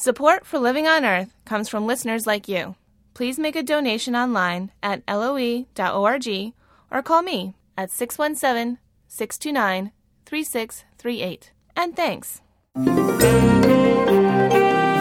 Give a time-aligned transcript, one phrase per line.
[0.00, 2.76] Support for Living on Earth comes from listeners like you.
[3.14, 6.28] Please make a donation online at loe.org
[6.92, 9.90] or call me at 617 629
[10.24, 11.50] 3638.
[11.74, 12.40] And thanks.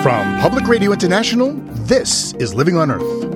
[0.01, 1.53] From Public Radio International,
[1.85, 3.35] this is Living on Earth.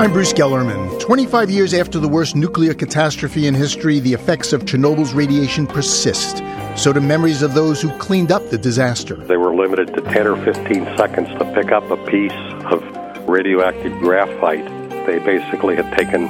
[0.00, 0.98] I'm Bruce Gellerman.
[1.00, 6.42] 25 years after the worst nuclear catastrophe in history, the effects of Chernobyl's radiation persist
[6.76, 9.16] so do memories of those who cleaned up the disaster.
[9.16, 12.32] They were limited to 10 or 15 seconds to pick up a piece
[12.70, 12.82] of
[13.28, 14.64] radioactive graphite.
[15.06, 16.24] They basically had taken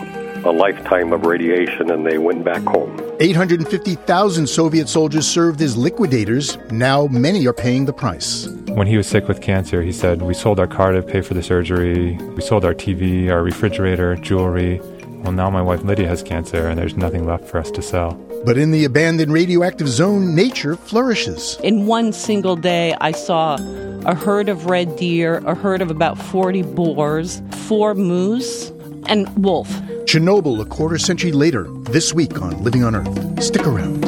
[0.45, 3.01] a lifetime of radiation and they went back home.
[3.19, 6.57] 850,000 Soviet soldiers served as liquidators.
[6.71, 8.47] Now many are paying the price.
[8.69, 11.35] When he was sick with cancer, he said, We sold our car to pay for
[11.35, 12.17] the surgery.
[12.37, 14.81] We sold our TV, our refrigerator, jewelry.
[15.23, 18.26] Well, now my wife Lydia has cancer and there's nothing left for us to sell.
[18.47, 21.59] But in the abandoned radioactive zone, nature flourishes.
[21.65, 23.57] In one single day, I saw
[24.05, 28.71] a herd of red deer, a herd of about 40 boars, four moose,
[29.09, 29.69] and wolf.
[30.07, 33.43] Chernobyl, a quarter century later, this week on Living on Earth.
[33.43, 34.05] Stick around.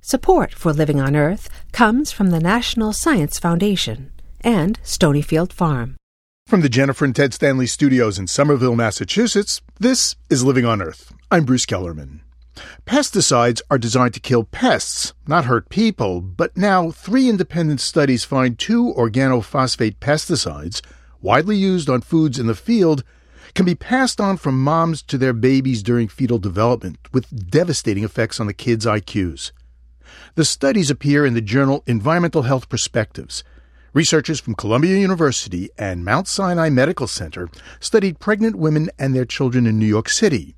[0.00, 5.94] Support for Living on Earth comes from the National Science Foundation and Stonyfield Farm.
[6.52, 11.14] From the Jennifer and Ted Stanley studios in Somerville, Massachusetts, this is Living on Earth.
[11.30, 12.20] I'm Bruce Gellerman.
[12.84, 18.58] Pesticides are designed to kill pests, not hurt people, but now three independent studies find
[18.58, 20.82] two organophosphate pesticides,
[21.22, 23.02] widely used on foods in the field,
[23.54, 28.38] can be passed on from moms to their babies during fetal development, with devastating effects
[28.38, 29.52] on the kids' IQs.
[30.34, 33.42] The studies appear in the journal Environmental Health Perspectives.
[33.94, 39.66] Researchers from Columbia University and Mount Sinai Medical Center studied pregnant women and their children
[39.66, 40.56] in New York City.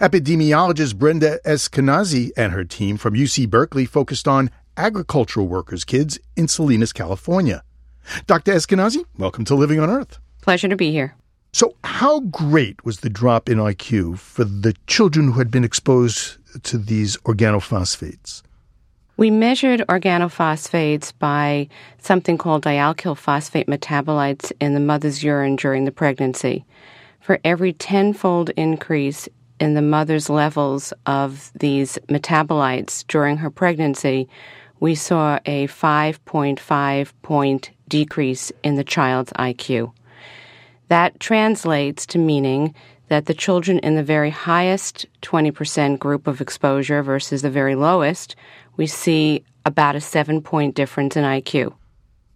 [0.00, 6.48] Epidemiologist Brenda Eskenazi and her team from UC Berkeley focused on agricultural workers' kids in
[6.48, 7.62] Salinas, California.
[8.26, 8.52] Dr.
[8.52, 10.18] Eskenazi, welcome to Living on Earth.
[10.40, 11.14] Pleasure to be here.
[11.52, 16.38] So, how great was the drop in IQ for the children who had been exposed
[16.64, 18.42] to these organophosphates?
[19.22, 21.68] We measured organophosphates by
[21.98, 26.64] something called dialkyl phosphate metabolites in the mother's urine during the pregnancy.
[27.20, 29.28] For every tenfold increase
[29.60, 34.28] in the mother's levels of these metabolites during her pregnancy,
[34.80, 39.92] we saw a 5.5 point decrease in the child's IQ.
[40.88, 42.74] That translates to meaning
[43.12, 48.34] that the children in the very highest 20% group of exposure versus the very lowest
[48.76, 51.74] we see about a seven point difference in IQ.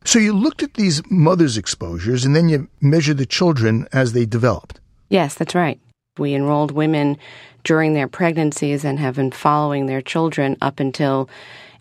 [0.05, 4.25] So you looked at these mothers' exposures and then you measured the children as they
[4.25, 4.81] developed.
[5.09, 5.81] Yes, that's right.
[6.19, 7.19] We enrolled women
[7.65, 11.29] during their pregnancies and have been following their children up until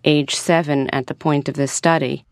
[0.04, 2.24] age seven at the point of this study.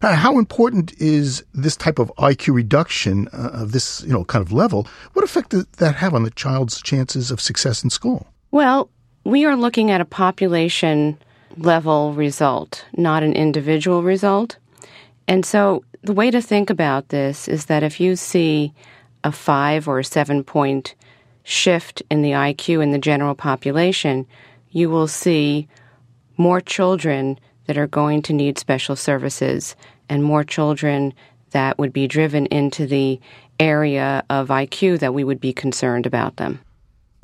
[0.00, 4.52] How important is this type of IQ reduction uh, of this, you know, kind of
[4.52, 4.88] level?
[5.12, 8.26] What effect does that have on the child's chances of success in school?
[8.50, 8.90] Well,
[9.24, 11.18] we are looking at a population
[11.56, 14.56] level result, not an individual result.
[15.28, 18.72] And so the way to think about this is that if you see
[19.24, 20.94] a five or a seven point
[21.44, 24.26] shift in the IQ in the general population,
[24.70, 25.68] you will see
[26.36, 29.76] more children that are going to need special services
[30.08, 31.14] and more children
[31.50, 33.20] that would be driven into the
[33.60, 36.60] area of IQ that we would be concerned about them.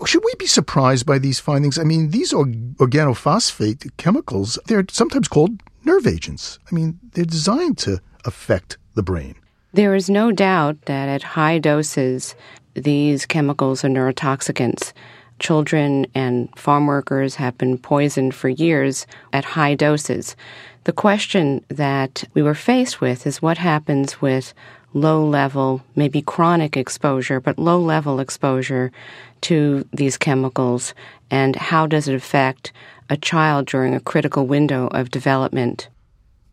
[0.07, 1.79] Should we be surprised by these findings?
[1.79, 6.59] I mean, these organophosphate chemicals, they're sometimes called nerve agents.
[6.71, 9.35] I mean, they're designed to affect the brain.
[9.73, 12.35] There is no doubt that at high doses,
[12.75, 14.93] these chemicals are neurotoxicants.
[15.41, 20.37] Children and farm workers have been poisoned for years at high doses.
[20.85, 24.55] The question that we were faced with is what happens with
[24.95, 28.91] low level, maybe chronic exposure, but low level exposure
[29.43, 30.94] to these chemicals,
[31.31, 32.72] and how does it affect
[33.10, 35.88] a child during a critical window of development?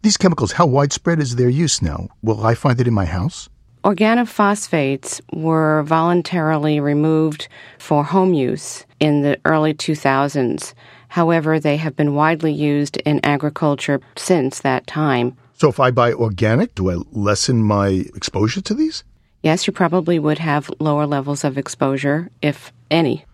[0.01, 2.09] These chemicals, how widespread is their use now?
[2.22, 3.49] Will I find it in my house?
[3.84, 7.47] Organophosphates were voluntarily removed
[7.78, 10.73] for home use in the early 2000s.
[11.09, 15.38] However, they have been widely used in agriculture since that time.
[15.53, 19.03] So if I buy organic, do I lessen my exposure to these?
[19.46, 23.26] Yes, you probably would have lower levels of exposure, if any.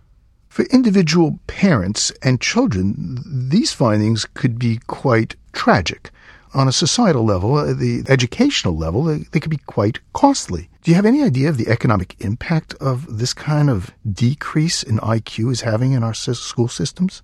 [0.50, 6.12] For individual parents and children, these findings could be quite tragic.
[6.54, 10.70] On a societal level, uh, the educational level, they could be quite costly.
[10.82, 14.98] Do you have any idea of the economic impact of this kind of decrease in
[14.98, 17.24] IQ is having in our school systems?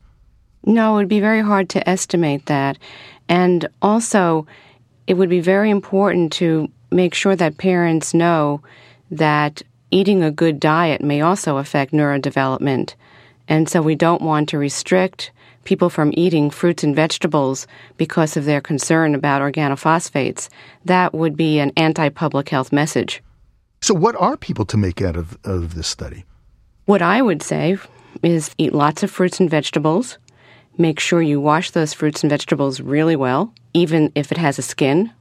[0.65, 2.77] No, it would be very hard to estimate that.
[3.27, 4.47] And also,
[5.07, 8.61] it would be very important to make sure that parents know
[9.09, 12.95] that eating a good diet may also affect neurodevelopment.
[13.47, 15.31] And so we don't want to restrict
[15.63, 17.67] people from eating fruits and vegetables
[17.97, 20.49] because of their concern about organophosphates.
[20.85, 23.23] That would be an anti public health message.
[23.81, 26.25] So, what are people to make out of, of this study?
[26.85, 27.77] What I would say
[28.23, 30.17] is eat lots of fruits and vegetables.
[30.77, 34.61] Make sure you wash those fruits and vegetables really well, even if it has a
[34.63, 35.11] skin.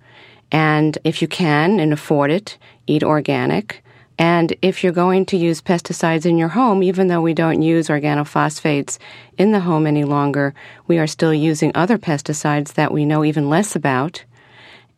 [0.50, 2.56] And if you can and afford it,
[2.87, 3.82] eat organic.
[4.19, 7.88] And if you're going to use pesticides in your home, even though we don't use
[7.88, 8.99] organophosphates
[9.37, 10.55] in the home any longer,
[10.87, 14.25] we are still using other pesticides that we know even less about.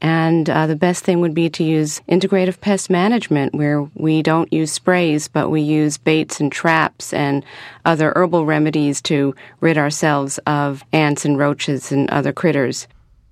[0.01, 4.53] And uh, the best thing would be to use integrative pest management, where we don't
[4.53, 7.45] use sprays, but we use baits and traps and
[7.85, 12.87] other herbal remedies to rid ourselves of ants and roaches and other critters.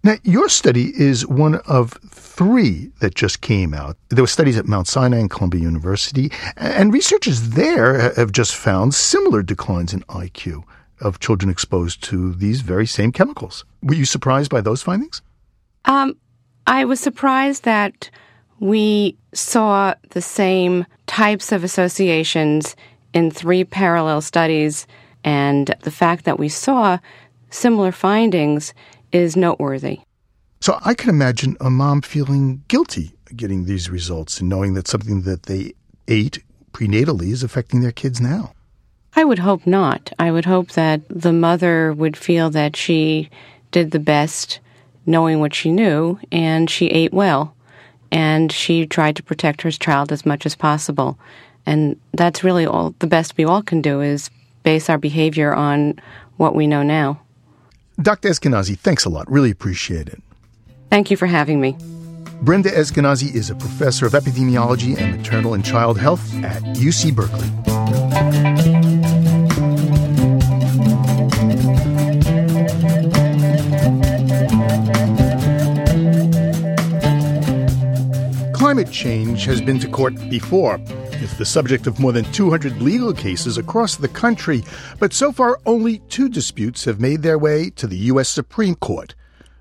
[0.07, 3.97] Now, your study is one of three that just came out.
[4.09, 8.95] There were studies at Mount Sinai and Columbia University, and researchers there have just found
[8.95, 10.63] similar declines in IQ
[11.01, 13.65] of children exposed to these very same chemicals.
[13.83, 15.23] Were you surprised by those findings?
[15.87, 16.17] Um,
[16.69, 18.09] I was surprised that
[18.61, 22.77] we saw the same types of associations
[23.13, 24.87] in three parallel studies,
[25.25, 27.01] and the fact that we saw
[27.51, 28.73] similar findings
[29.13, 30.01] is noteworthy.
[30.61, 35.23] So I can imagine a mom feeling guilty getting these results and knowing that something
[35.23, 35.75] that they
[36.09, 36.43] ate
[36.73, 38.53] prenatally is affecting their kids now.
[39.15, 40.13] I would hope not.
[40.19, 43.31] I would hope that the mother would feel that she
[43.71, 44.61] did the best
[45.07, 47.55] knowing what she knew and she ate well
[48.13, 51.19] and she tried to protect her child as much as possible.
[51.65, 54.31] And that's really all the best we all can do is
[54.63, 56.01] base our behavior on
[56.37, 57.21] what we know now.
[58.01, 58.29] Dr.
[58.29, 59.31] Eskenazi, thanks a lot.
[59.31, 60.23] Really appreciate it.
[60.91, 61.77] Thank you for having me.
[62.43, 68.86] Brenda Eskenazi is a professor of epidemiology and maternal and child health at UC Berkeley.
[78.67, 80.81] Climate change has been to court before.
[81.23, 84.65] It's the subject of more than 200 legal cases across the country,
[84.99, 88.29] but so far only two disputes have made their way to the U.S.
[88.29, 89.15] Supreme Court.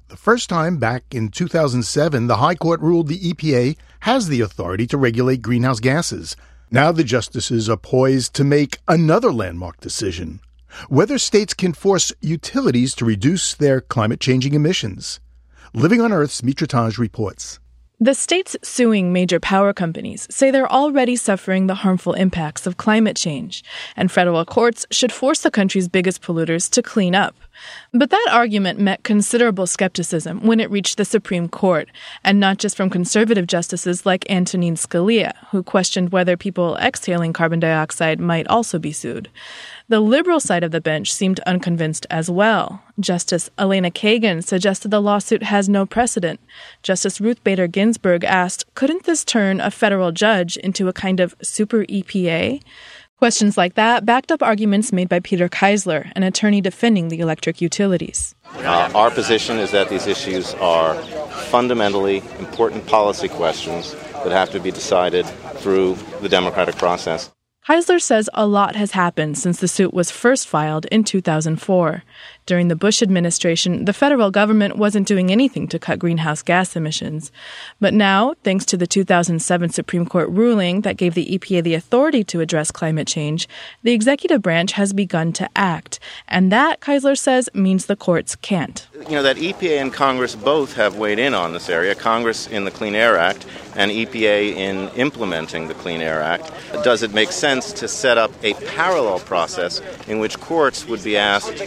[0.08, 4.88] The first time back in 2007, the High Court ruled the EPA has the authority
[4.88, 6.36] to regulate greenhouse gases.
[6.72, 10.40] Now the justices are poised to make another landmark decision
[10.90, 15.20] whether states can force utilities to reduce their climate changing emissions.
[15.76, 17.60] Living on Earth's Mitra Taj reports.
[18.02, 23.16] The states suing major power companies say they're already suffering the harmful impacts of climate
[23.16, 23.64] change,
[23.96, 27.36] and federal courts should force the country's biggest polluters to clean up.
[27.94, 31.90] But that argument met considerable skepticism when it reached the Supreme Court,
[32.24, 37.60] and not just from conservative justices like Antonin Scalia, who questioned whether people exhaling carbon
[37.60, 39.30] dioxide might also be sued.
[39.88, 42.82] The liberal side of the bench seemed unconvinced as well.
[43.00, 46.40] Justice Elena Kagan suggested the lawsuit has no precedent.
[46.82, 51.36] Justice Ruth Bader Ginsburg asked, couldn't this turn a federal judge into a kind of
[51.42, 52.62] super EPA?
[53.18, 57.62] Questions like that backed up arguments made by Peter Keisler, an attorney defending the electric
[57.62, 58.36] utilities.
[58.56, 60.96] Uh, our position is that these issues are
[61.50, 63.94] fundamentally important policy questions
[64.26, 65.26] that have to be decided
[65.60, 67.32] through the democratic process.
[67.66, 72.04] Keisler says a lot has happened since the suit was first filed in 2004.
[72.46, 77.32] During the Bush administration, the federal government wasn't doing anything to cut greenhouse gas emissions.
[77.82, 82.24] But now, thanks to the 2007 Supreme Court ruling that gave the EPA the authority
[82.26, 83.48] to address climate change,
[83.82, 86.00] the executive branch has begun to act.
[86.28, 88.88] And that, Keisler says, means the courts can't.
[89.10, 92.64] You know, that EPA and Congress both have weighed in on this area Congress in
[92.64, 96.52] the Clean Air Act and EPA in implementing the Clean Air Act.
[96.84, 101.18] Does it make sense to set up a parallel process in which courts would be
[101.18, 101.58] asked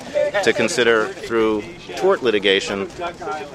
[0.44, 1.62] to consider through
[1.96, 2.88] tort litigation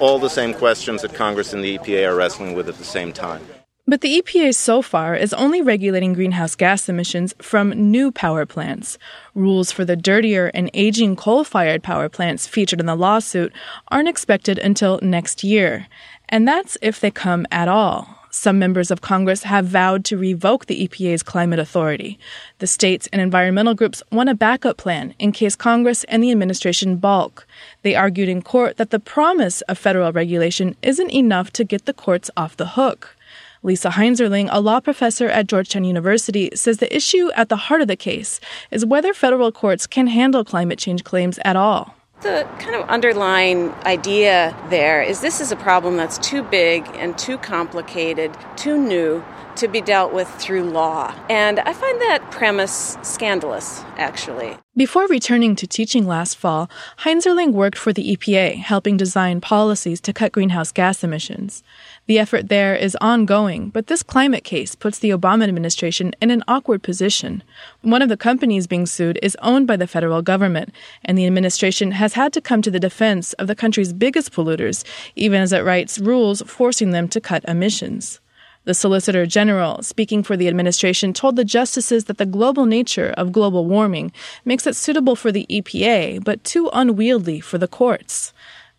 [0.00, 3.12] all the same questions that Congress and the EPA are wrestling with at the same
[3.12, 3.44] time?
[3.86, 8.96] But the EPA so far is only regulating greenhouse gas emissions from new power plants.
[9.34, 13.52] Rules for the dirtier and aging coal fired power plants featured in the lawsuit
[13.88, 15.86] aren't expected until next year.
[16.30, 18.13] And that's if they come at all.
[18.34, 22.18] Some members of Congress have vowed to revoke the EPA's climate authority.
[22.58, 26.96] The states and environmental groups want a backup plan in case Congress and the administration
[26.96, 27.46] balk.
[27.82, 31.94] They argued in court that the promise of federal regulation isn't enough to get the
[31.94, 33.16] courts off the hook.
[33.62, 37.88] Lisa Heinzerling, a law professor at Georgetown University, says the issue at the heart of
[37.88, 38.40] the case
[38.72, 41.94] is whether federal courts can handle climate change claims at all.
[42.24, 47.16] The kind of underlying idea there is this is a problem that's too big and
[47.16, 49.22] too complicated, too new
[49.56, 51.14] to be dealt with through law.
[51.30, 54.56] And I find that premise scandalous, actually.
[54.76, 56.68] Before returning to teaching last fall,
[57.00, 61.62] Heinzerling worked for the EPA, helping design policies to cut greenhouse gas emissions.
[62.06, 66.44] The effort there is ongoing, but this climate case puts the Obama administration in an
[66.46, 67.42] awkward position.
[67.80, 71.92] One of the companies being sued is owned by the federal government, and the administration
[71.92, 74.84] has had to come to the defense of the country's biggest polluters,
[75.16, 78.20] even as it writes rules forcing them to cut emissions.
[78.64, 83.32] The Solicitor General, speaking for the administration, told the justices that the global nature of
[83.32, 84.12] global warming
[84.44, 88.33] makes it suitable for the EPA, but too unwieldy for the courts.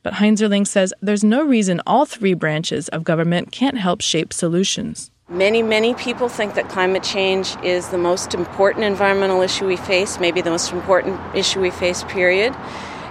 [0.05, 5.09] But Heinzerling says there's no reason all three branches of government can't help shape solutions.
[5.29, 10.19] Many, many people think that climate change is the most important environmental issue we face,
[10.19, 12.55] maybe the most important issue we face, period.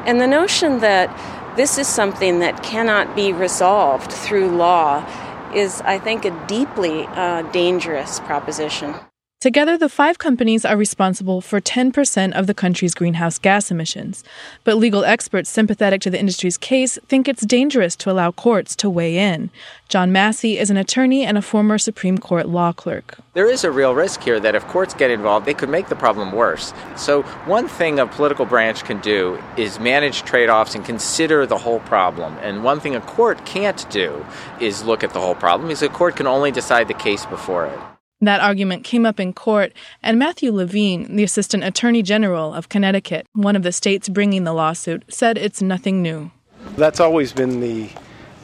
[0.06, 1.10] And the notion that
[1.56, 5.04] this is something that cannot be resolved through law
[5.52, 8.94] is, I think, a deeply uh, dangerous proposition.
[9.44, 14.24] Together, the five companies are responsible for 10% of the country's greenhouse gas emissions.
[14.64, 18.88] But legal experts sympathetic to the industry's case think it's dangerous to allow courts to
[18.88, 19.50] weigh in.
[19.90, 23.18] John Massey is an attorney and a former Supreme Court law clerk.
[23.34, 25.94] There is a real risk here that if courts get involved, they could make the
[25.94, 26.72] problem worse.
[26.96, 31.58] So, one thing a political branch can do is manage trade offs and consider the
[31.58, 32.38] whole problem.
[32.38, 34.24] And one thing a court can't do
[34.58, 37.66] is look at the whole problem, because a court can only decide the case before
[37.66, 37.78] it.
[38.24, 43.26] That argument came up in court, and Matthew Levine, the Assistant Attorney General of Connecticut,
[43.34, 46.30] one of the states bringing the lawsuit, said it's nothing new.
[46.76, 47.90] That's always been the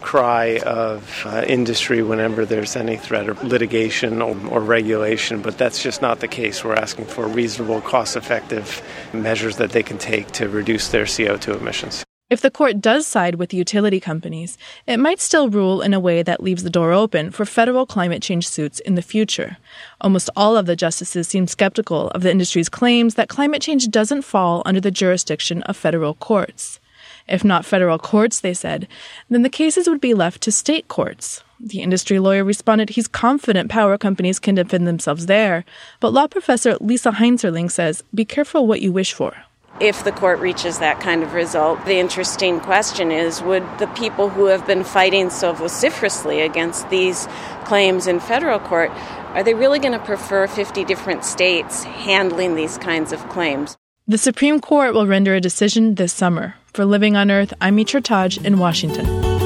[0.03, 5.83] cry of uh, industry whenever there's any threat of litigation or, or, regulation, but that's
[5.83, 6.63] just not the case.
[6.63, 8.83] We're asking for reasonable, cost effective
[9.15, 12.05] measures that they can take to reduce their CO2 emissions.
[12.31, 14.57] If the court does side with utility companies,
[14.87, 18.23] it might still rule in a way that leaves the door open for federal climate
[18.23, 19.57] change suits in the future.
[20.01, 24.23] Almost all of the justices seem skeptical of the industry's claims that climate change doesn't
[24.23, 26.79] fall under the jurisdiction of federal courts.
[27.27, 28.87] If not federal courts, they said,
[29.29, 31.43] then the cases would be left to state courts.
[31.59, 35.65] The industry lawyer responded he's confident power companies can defend themselves there,
[35.99, 39.35] but law professor Lisa Heinzerling says be careful what you wish for
[39.81, 41.85] if the court reaches that kind of result.
[41.87, 47.27] The interesting question is would the people who have been fighting so vociferously against these
[47.65, 48.91] claims in federal court
[49.35, 53.77] are they really going to prefer 50 different states handling these kinds of claims?
[54.09, 56.57] The Supreme Court will render a decision this summer.
[56.73, 59.40] For Living on Earth, I'm Mitra Taj in Washington.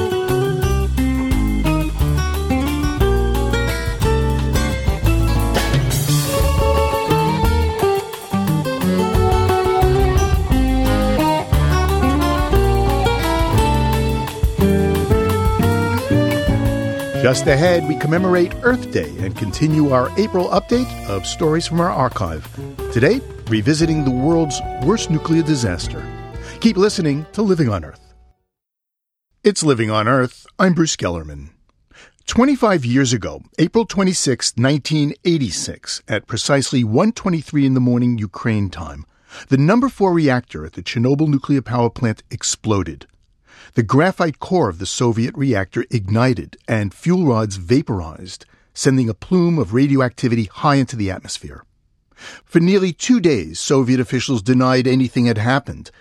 [17.25, 21.89] Just ahead, we commemorate Earth Day and continue our April update of stories from our
[21.89, 22.47] archive.
[22.93, 26.05] Today, revisiting the world's worst nuclear disaster.
[26.59, 28.13] Keep listening to Living on Earth.
[29.43, 30.45] It's Living on Earth.
[30.59, 31.49] I'm Bruce Gellerman.
[32.27, 39.03] 25 years ago, April 26, 1986, at precisely 1:23 in the morning Ukraine time,
[39.47, 43.07] the number 4 reactor at the Chernobyl nuclear power plant exploded.
[43.75, 49.59] The graphite core of the Soviet reactor ignited and fuel rods vaporized, sending a plume
[49.59, 51.65] of radioactivity high into the atmosphere.
[52.45, 55.91] For nearly two days, Soviet officials denied anything had happened.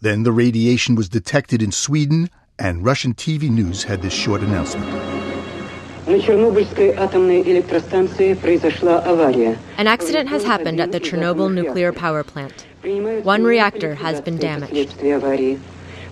[0.00, 4.86] Then the radiation was detected in Sweden, and Russian TV news had this short announcement.
[9.76, 12.64] An accident has happened at the Chernobyl nuclear power plant.
[13.22, 14.98] One reactor has been damaged.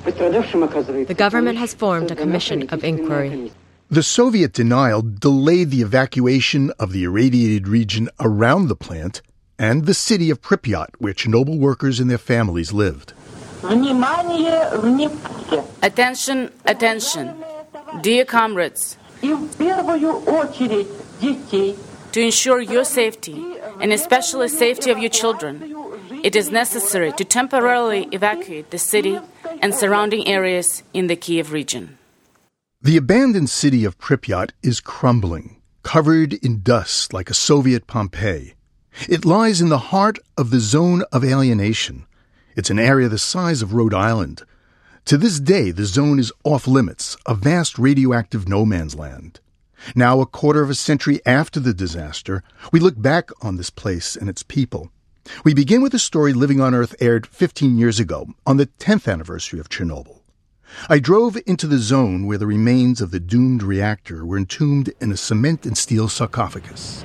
[0.07, 3.53] The government has formed a commission of inquiry.
[3.91, 9.21] The Soviet denial delayed the evacuation of the irradiated region around the plant
[9.59, 13.15] and the city of Pripyat, where Chernobyl workers and their families lived.
[15.83, 17.45] Attention, attention.
[18.03, 18.99] Dear comrades,
[22.13, 25.75] to ensure your safety, and especially safety of your children,
[26.23, 29.19] it is necessary to temporarily evacuate the city
[29.61, 31.99] and surrounding areas in the Kiev region.
[32.83, 38.55] The abandoned city of Pripyat is crumbling, covered in dust like a Soviet Pompeii.
[39.09, 42.07] It lies in the heart of the zone of alienation.
[42.57, 44.43] It's an area the size of Rhode Island.
[45.07, 49.41] To this day, the zone is off limits, a vast radioactive no man's land.
[49.95, 54.17] Now, a quarter of a century after the disaster, we look back on this place
[54.17, 54.91] and its people.
[55.44, 59.12] We begin with a story Living on Earth aired 15 years ago, on the 10th
[59.12, 60.20] anniversary of Chernobyl.
[60.90, 65.12] I drove into the zone where the remains of the doomed reactor were entombed in
[65.12, 67.04] a cement and steel sarcophagus.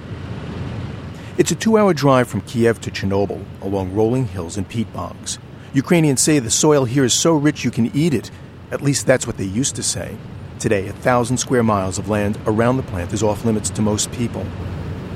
[1.38, 5.38] It's a two hour drive from Kiev to Chernobyl along rolling hills and peat bogs.
[5.75, 8.30] Ukrainians say the soil here is so rich you can eat it.
[8.70, 10.16] At least that's what they used to say.
[10.58, 14.10] Today, a thousand square miles of land around the plant is off limits to most
[14.12, 14.46] people.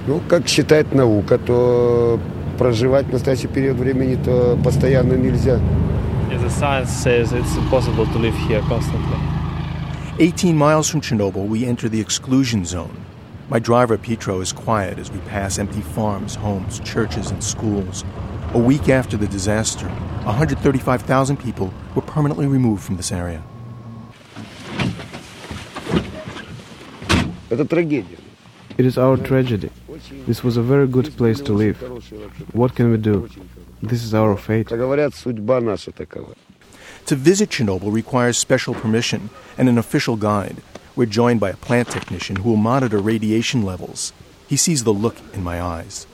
[0.07, 2.21] Ну, как считает наука, то
[2.59, 5.59] проживать в настоящий период времени то постоянно нельзя.
[6.31, 9.19] Yeah, the science says it's impossible to live here constantly.
[10.19, 13.05] 18 miles from Chernobyl, we enter the exclusion zone.
[13.49, 18.05] My driver, Petro, is quiet as we pass empty farms, homes, churches, and schools.
[18.55, 19.89] A week after the disaster,
[20.25, 23.43] 135,000 people were permanently removed from this area.
[27.49, 28.19] Это трагедия.
[28.78, 29.70] It is our tragedy.
[30.28, 31.78] This was a very good place to live.
[32.54, 33.30] What can we do?
[33.82, 34.68] This is our fate.
[37.08, 40.58] To visit Chernobyl requires special permission and an official guide.
[40.96, 44.12] We're joined by a plant technician who will monitor radiation levels.
[44.48, 46.06] He sees the look in my eyes.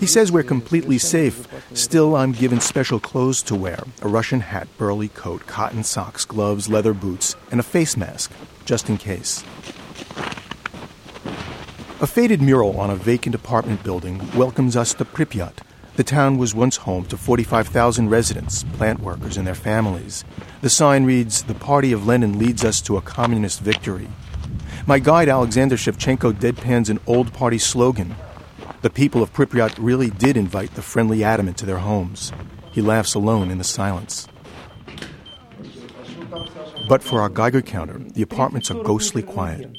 [0.00, 1.48] He says we're completely safe.
[1.74, 6.68] Still, I'm given special clothes to wear a Russian hat, burly coat, cotton socks, gloves,
[6.68, 8.30] leather boots, and a face mask
[8.68, 9.42] just in case.
[12.02, 15.54] A faded mural on a vacant apartment building welcomes us to Pripyat.
[15.96, 20.22] The town was once home to 45,000 residents, plant workers, and their families.
[20.60, 24.08] The sign reads, The party of Lenin leads us to a communist victory.
[24.86, 28.16] My guide Alexander Shevchenko deadpans an old party slogan.
[28.82, 32.32] The people of Pripyat really did invite the friendly atom into their homes.
[32.70, 34.28] He laughs alone in the silence.
[36.88, 39.76] But for our Geiger counter, the apartments are ghostly quiet.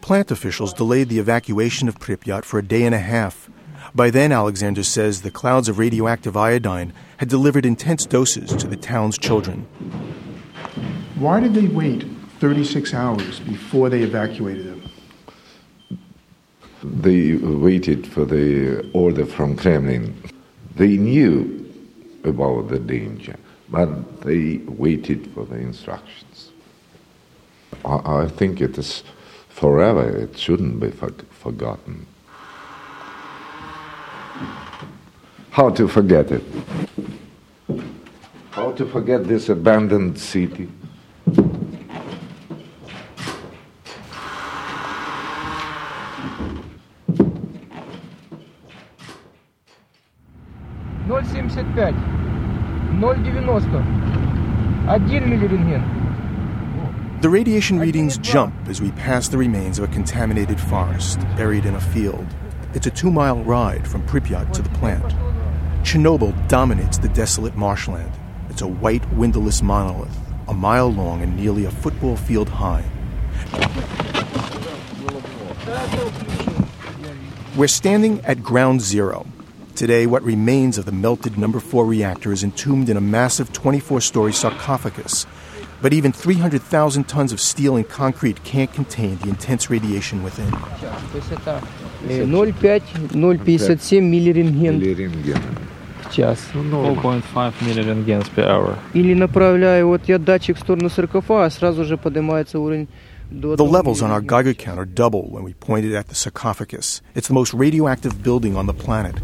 [0.00, 3.48] Plant officials delayed the evacuation of Pripyat for a day and a half.
[3.94, 8.76] By then, Alexander says, the clouds of radioactive iodine had delivered intense doses to the
[8.76, 9.66] town's children.
[11.14, 12.04] Why did they wait
[12.40, 14.90] 36 hours before they evacuated them?
[16.82, 20.20] They waited for the order from Kremlin.
[20.74, 21.60] They knew
[22.24, 23.36] about the danger,
[23.71, 26.51] but they waited for the instructions.
[27.83, 29.03] I, I think it is
[29.49, 32.05] forever, it shouldn't be for, forgotten.
[35.51, 36.43] How to forget it?
[38.51, 40.69] How to forget this abandoned city?
[51.07, 51.95] Ноль семьдесят пять,
[57.20, 61.74] The radiation readings jump as we pass the remains of a contaminated forest buried in
[61.74, 62.24] a field.
[62.74, 65.02] It's a two mile ride from Pripyat to the plant.
[65.82, 68.12] Chernobyl dominates the desolate marshland.
[68.48, 72.84] It's a white, windowless monolith, a mile long and nearly a football field high.
[77.56, 79.26] We're standing at ground zero.
[79.75, 84.01] Today, what remains of the melted number 4 reactor is entombed in a massive 24
[84.01, 85.27] story sarcophagus.
[85.83, 90.49] But even 300,000 tons of steel and concrete can't contain the intense radiation within.
[91.11, 91.61] То есть это
[92.07, 94.79] 0,5-0,57 миллирентген
[96.03, 96.39] в час.
[96.55, 98.77] 4.5 millirentgens per hour.
[98.95, 102.87] Или направляю вот я датчик в сторону саркофага, сразу же поднимается уровень
[103.29, 107.03] до The levels on our Geiger counter double when we point it at the sarcophagus.
[107.13, 109.21] It's the most radioactive building on the planet.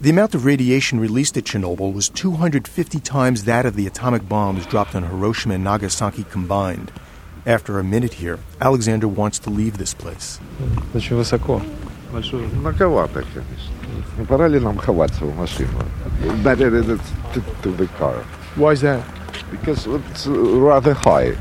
[0.00, 4.66] The amount of radiation released at Chernobyl was 250 times that of the atomic bombs
[4.66, 6.92] dropped on Hiroshima and Nagasaki combined.
[7.46, 10.40] After a minute here, Alexander wants to leave this place.
[10.94, 11.60] Очень высоко.
[12.12, 13.72] Многовато, конечно.
[14.18, 15.84] Не пора ли нам ховаться в машину?
[16.42, 18.14] Better than it's to, to the car.
[18.56, 19.02] Why is that?
[19.50, 21.34] Because it's rather high.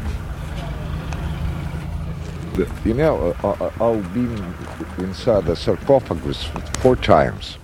[2.56, 4.54] The- You know, I, I- I've been
[5.00, 6.44] inside the sarcophagus
[6.82, 7.58] four times.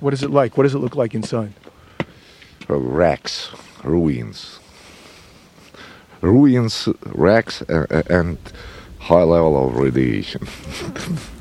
[0.00, 0.56] What is it like?
[0.56, 1.52] What does it look like inside?
[2.68, 3.50] Uh, wrecks,
[3.84, 4.58] ruins.
[6.22, 8.38] Ruins, wrecks, uh, uh, and
[8.98, 10.46] high level of radiation.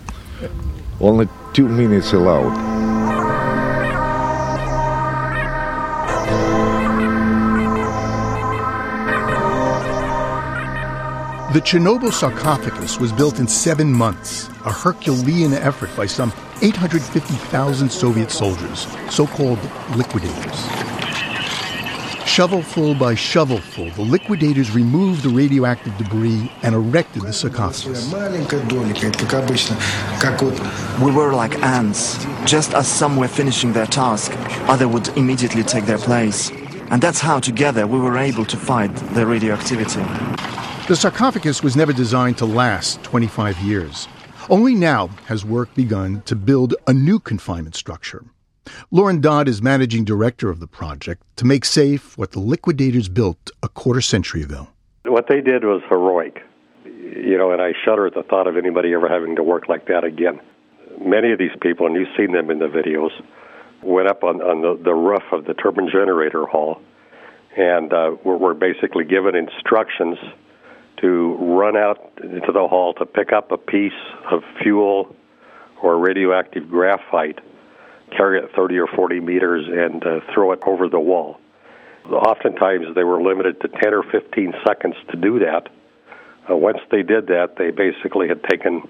[1.00, 2.68] Only two minutes allowed.
[11.54, 18.32] The Chernobyl sarcophagus was built in seven months, a Herculean effort by some 850,000 Soviet
[18.32, 19.60] soldiers, so called
[19.96, 20.66] liquidators.
[22.26, 28.14] Shovelful by shovelful, the liquidators removed the radioactive debris and erected the sarcophagus.
[31.02, 32.24] We were like ants.
[32.46, 34.32] Just as some were finishing their task,
[34.70, 36.52] others would immediately take their place.
[36.92, 40.02] And that's how, together, we were able to fight the radioactivity.
[40.88, 44.08] The sarcophagus was never designed to last 25 years.
[44.50, 48.26] Only now has work begun to build a new confinement structure.
[48.90, 53.52] Laurin Dodd is managing director of the project to make safe what the liquidators built
[53.62, 54.68] a quarter century ago.
[55.06, 56.42] What they did was heroic,
[56.84, 59.86] you know, and I shudder at the thought of anybody ever having to work like
[59.86, 60.40] that again.
[61.00, 63.12] Many of these people, and you've seen them in the videos,
[63.84, 66.82] went up on, on the, the roof of the turbine generator hall
[67.56, 70.18] and uh, were, were basically given instructions
[71.02, 73.92] to run out into the hall to pick up a piece
[74.32, 75.16] of fuel
[75.82, 77.40] or radioactive graphite
[78.16, 81.40] carry it 30 or 40 meters and uh, throw it over the wall.
[82.12, 85.70] Oftentimes, they were limited to 10 or 15 seconds to do that.
[86.50, 88.82] Uh, once they did that, they basically had taken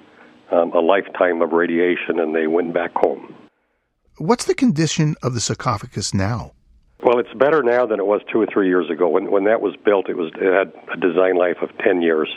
[0.52, 3.36] um, a lifetime of radiation and they went back home.
[4.18, 6.54] What's the condition of the sarcophagus now?
[7.02, 9.08] Well, it's better now than it was two or three years ago.
[9.08, 12.28] When when that was built, it was it had a design life of 10 years,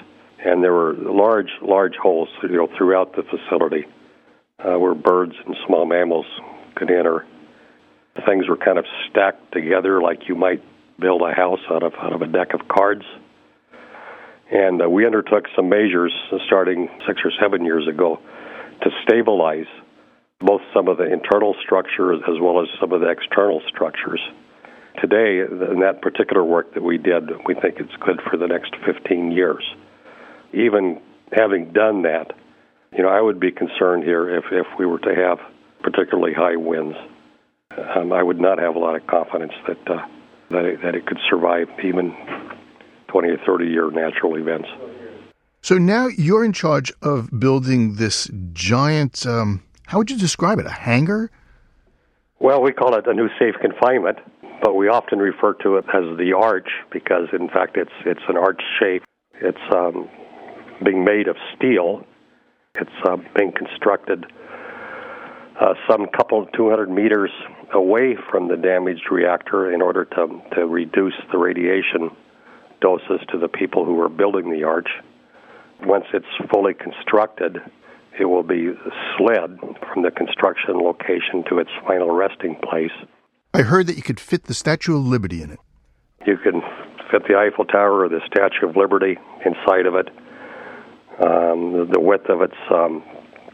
[0.45, 3.87] and there were large large holes you know throughout the facility
[4.61, 6.27] uh, where birds and small mammals
[6.77, 7.27] could enter.
[8.25, 10.63] Things were kind of stacked together like you might
[11.01, 13.05] build a house out of out of a deck of cards.
[14.53, 16.13] And uh, we undertook some measures
[16.47, 18.21] starting six or seven years ago
[18.83, 19.67] to stabilize
[20.41, 24.21] both some of the internal structures as well as some of the external structures.
[25.03, 28.73] Today, in that particular work that we did, we think it's good for the next
[28.87, 29.65] 15 years.
[30.55, 31.01] Even
[31.33, 32.33] having done that,
[32.97, 35.39] you know, I would be concerned here if, if we were to have
[35.83, 36.97] particularly high winds.
[37.97, 40.07] Um, I would not have a lot of confidence that uh,
[40.53, 42.15] that, it, that it could survive even
[43.09, 44.69] 20 or 30 year natural events.
[45.63, 49.27] So now you're in charge of building this giant.
[49.27, 50.67] Um, how would you describe it?
[50.67, 51.31] A hangar?
[52.39, 54.19] Well, we call it a new safe confinement,
[54.63, 58.37] but we often refer to it as the arch because, in fact, it's it's an
[58.37, 59.03] arch shape.
[59.35, 60.09] It's um,
[60.85, 62.07] being made of steel.
[62.77, 64.25] It's uh, being constructed
[65.61, 67.31] uh, some couple 200 meters
[67.73, 72.11] away from the damaged reactor in order to, to reduce the radiation
[72.81, 74.89] doses to the people who are building the arch.
[75.83, 77.59] Once it's fully constructed,
[78.19, 78.73] it will be
[79.17, 79.59] slid
[79.93, 82.91] from the construction location to its final resting place.
[83.55, 85.59] I heard that you could fit the Statue of Liberty in it.
[86.27, 86.63] You can
[87.11, 90.09] fit the Eiffel Tower or the Statue of Liberty inside of it.
[91.21, 93.05] Um, the width of it's um,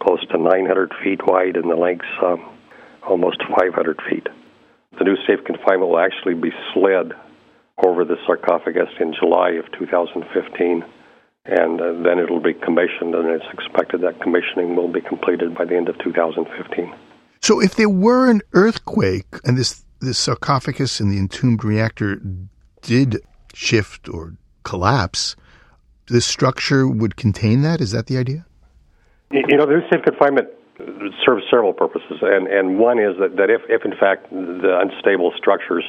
[0.00, 2.48] close to 900 feet wide, and the length's um,
[3.08, 4.28] almost 500 feet.
[4.98, 7.12] The new safe confinement will actually be slid
[7.84, 10.84] over the sarcophagus in July of 2015,
[11.46, 15.64] and uh, then it'll be commissioned, and it's expected that commissioning will be completed by
[15.64, 16.94] the end of 2015.
[17.40, 22.20] So, if there were an earthquake and this this sarcophagus in the entombed reactor
[22.82, 23.18] did
[23.54, 25.36] shift or collapse,
[26.08, 27.80] this structure would contain that.
[27.80, 28.46] Is that the idea?
[29.30, 30.48] You know, the new safe confinement
[31.24, 35.32] serves several purposes, and, and one is that, that if, if, in fact, the unstable
[35.36, 35.84] structures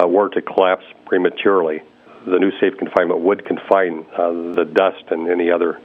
[0.00, 1.80] uh, were to collapse prematurely,
[2.26, 5.80] the new safe confinement would confine uh, the dust and any other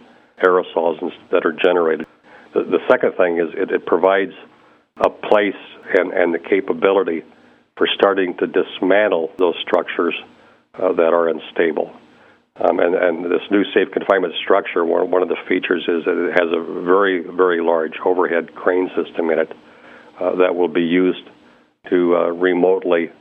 [0.46, 1.00] aerosols
[1.32, 2.06] that are generated.
[2.54, 4.34] The, the second thing is it, it provides
[4.98, 5.58] a place
[5.96, 7.24] and, and the capability
[7.78, 10.16] for starting to dismantle those structures
[10.76, 11.92] uh, that are unstable.
[12.56, 16.30] Um, and, and this new safe confinement structure, one, one of the features is that
[16.30, 19.52] it has a very, very large overhead crane system in it
[20.20, 21.28] uh, that will be used
[21.90, 23.12] to uh, remotely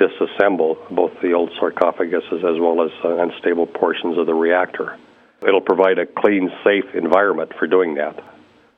[0.00, 4.98] disassemble both the old sarcophaguses as well as uh, unstable portions of the reactor.
[5.46, 8.18] It'll provide a clean, safe environment for doing that.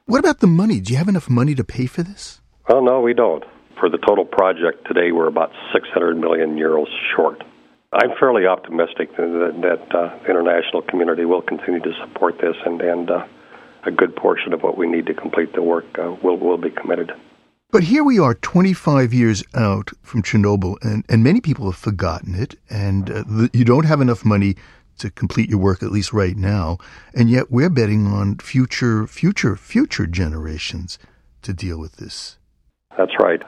[0.06, 0.80] What about the money?
[0.80, 2.40] Do you have enough money to pay for this?
[2.68, 3.44] Well, no, we don't.
[3.78, 7.42] For the total project today, we're about 600 million euros short.
[7.92, 12.80] I'm fairly optimistic that, that uh, the international community will continue to support this, and,
[12.80, 13.26] and uh,
[13.84, 16.70] a good portion of what we need to complete the work uh, will, will be
[16.70, 17.12] committed.
[17.70, 22.34] But here we are 25 years out from Chernobyl, and, and many people have forgotten
[22.34, 24.56] it, and uh, the, you don't have enough money
[24.98, 26.78] to complete your work, at least right now,
[27.14, 30.98] and yet we're betting on future, future, future generations
[31.42, 32.38] to deal with this.
[32.96, 33.42] That's right.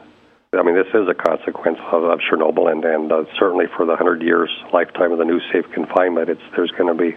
[0.59, 3.93] I mean, this is a consequence of, of Chernobyl, and, and uh, certainly for the
[3.93, 7.17] 100 years lifetime of the new safe confinement, it's there's going to be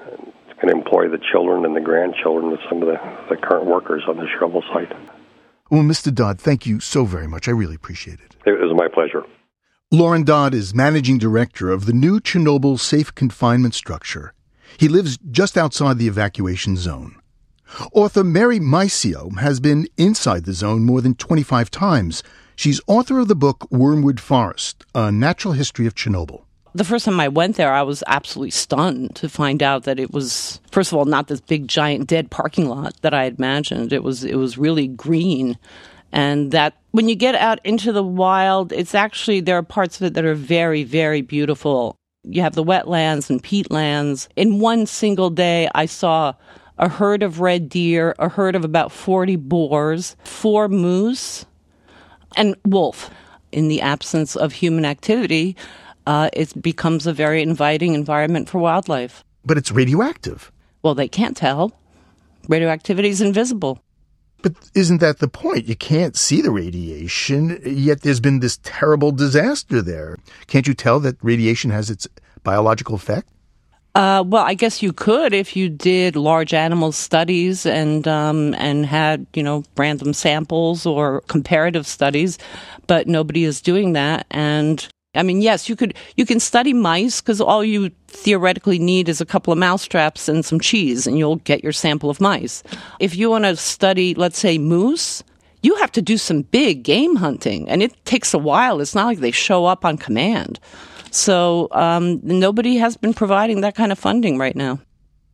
[0.00, 3.66] it's going to employ the children and the grandchildren of some of the, the current
[3.66, 4.92] workers on the Chernobyl site.
[5.70, 6.14] Well, Mr.
[6.14, 7.48] Dodd, thank you so very much.
[7.48, 8.36] I really appreciate it.
[8.46, 9.24] It was my pleasure.
[9.90, 14.34] Laurin Dodd is managing director of the new Chernobyl safe confinement structure.
[14.76, 17.16] He lives just outside the evacuation zone.
[17.92, 22.22] Author Mary Mycio has been inside the zone more than 25 times.
[22.56, 26.42] She's author of the book Wormwood Forest, A Natural History of Chernobyl.
[26.74, 30.12] The first time I went there, I was absolutely stunned to find out that it
[30.12, 33.92] was, first of all, not this big giant dead parking lot that I had imagined.
[33.92, 35.58] It was, it was really green.
[36.10, 40.06] And that when you get out into the wild, it's actually, there are parts of
[40.06, 41.96] it that are very, very beautiful.
[42.24, 44.28] You have the wetlands and peatlands.
[44.36, 46.34] In one single day, I saw
[46.78, 51.44] a herd of red deer, a herd of about 40 boars, four moose,
[52.36, 53.10] and wolf.
[53.50, 55.56] In the absence of human activity,
[56.06, 59.24] uh, it becomes a very inviting environment for wildlife.
[59.44, 60.52] But it's radioactive.
[60.82, 61.72] Well, they can't tell.
[62.48, 63.82] Radioactivity is invisible.
[64.42, 65.66] But isn't that the point?
[65.66, 70.16] You can't see the radiation, yet there's been this terrible disaster there.
[70.46, 72.06] Can't you tell that radiation has its
[72.44, 73.28] biological effect?
[73.98, 78.86] Uh, well, I guess you could if you did large animal studies and um, and
[78.86, 82.38] had you know random samples or comparative studies,
[82.86, 84.24] but nobody is doing that.
[84.30, 89.08] And I mean, yes, you could you can study mice because all you theoretically need
[89.08, 92.20] is a couple of mouse traps and some cheese, and you'll get your sample of
[92.20, 92.62] mice.
[93.00, 95.24] If you want to study, let's say, moose,
[95.64, 98.80] you have to do some big game hunting, and it takes a while.
[98.80, 100.60] It's not like they show up on command.
[101.10, 104.80] So um, nobody has been providing that kind of funding right now.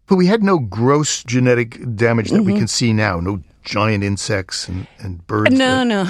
[0.07, 2.53] But we had no gross genetic damage that mm-hmm.
[2.53, 3.21] we can see now.
[3.21, 5.57] No giant insects and, and birds.
[5.57, 6.05] No, no,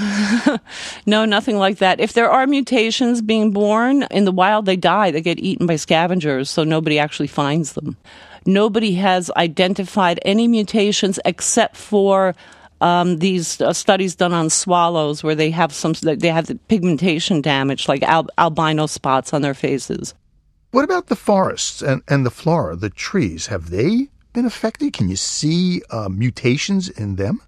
[1.07, 2.01] no, nothing like that.
[2.01, 5.11] If there are mutations being born in the wild, they die.
[5.11, 7.97] They get eaten by scavengers, so nobody actually finds them.
[8.47, 12.35] Nobody has identified any mutations except for
[12.85, 17.41] um, these uh, studies done on swallows where they have some they have the pigmentation
[17.41, 20.15] damage, like al- albino spots on their faces.
[20.71, 23.47] What about the forests and, and the flora, the trees?
[23.47, 24.93] Have they been affected?
[24.93, 27.41] Can you see uh, mutations in them?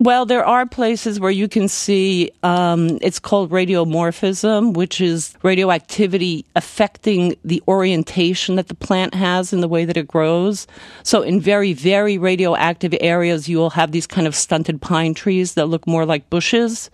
[0.00, 6.44] Well, there are places where you can see um, it's called radiomorphism, which is radioactivity
[6.54, 10.68] affecting the orientation that the plant has in the way that it grows.
[11.02, 15.54] So, in very, very radioactive areas, you will have these kind of stunted pine trees
[15.54, 16.90] that look more like bushes.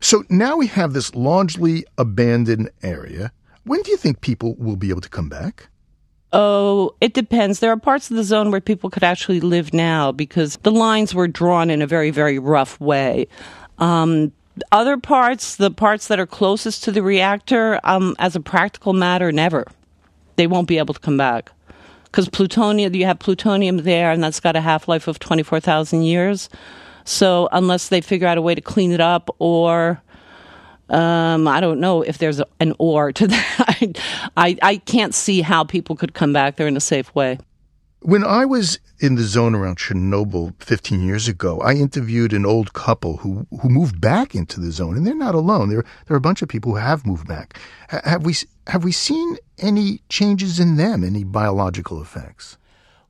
[0.00, 3.32] So, now we have this largely abandoned area.
[3.64, 5.68] When do you think people will be able to come back?
[6.32, 7.60] Oh, it depends.
[7.60, 11.14] There are parts of the zone where people could actually live now because the lines
[11.14, 13.28] were drawn in a very, very rough way.
[13.78, 14.32] Um,
[14.72, 19.30] other parts, the parts that are closest to the reactor, um, as a practical matter,
[19.30, 19.64] never.
[20.36, 21.50] They won't be able to come back
[22.04, 22.94] because plutonium.
[22.94, 26.48] You have plutonium there, and that's got a half life of twenty four thousand years.
[27.04, 30.02] So unless they figure out a way to clean it up or
[30.88, 34.00] um, I don't know if there's an or to that.
[34.36, 37.38] I, I can't see how people could come back there in a safe way.
[38.00, 42.72] When I was in the zone around Chernobyl 15 years ago, I interviewed an old
[42.72, 45.70] couple who, who moved back into the zone, and they're not alone.
[45.70, 47.58] There, there are a bunch of people who have moved back.
[47.88, 48.34] Have we
[48.68, 52.58] have we seen any changes in them, any biological effects?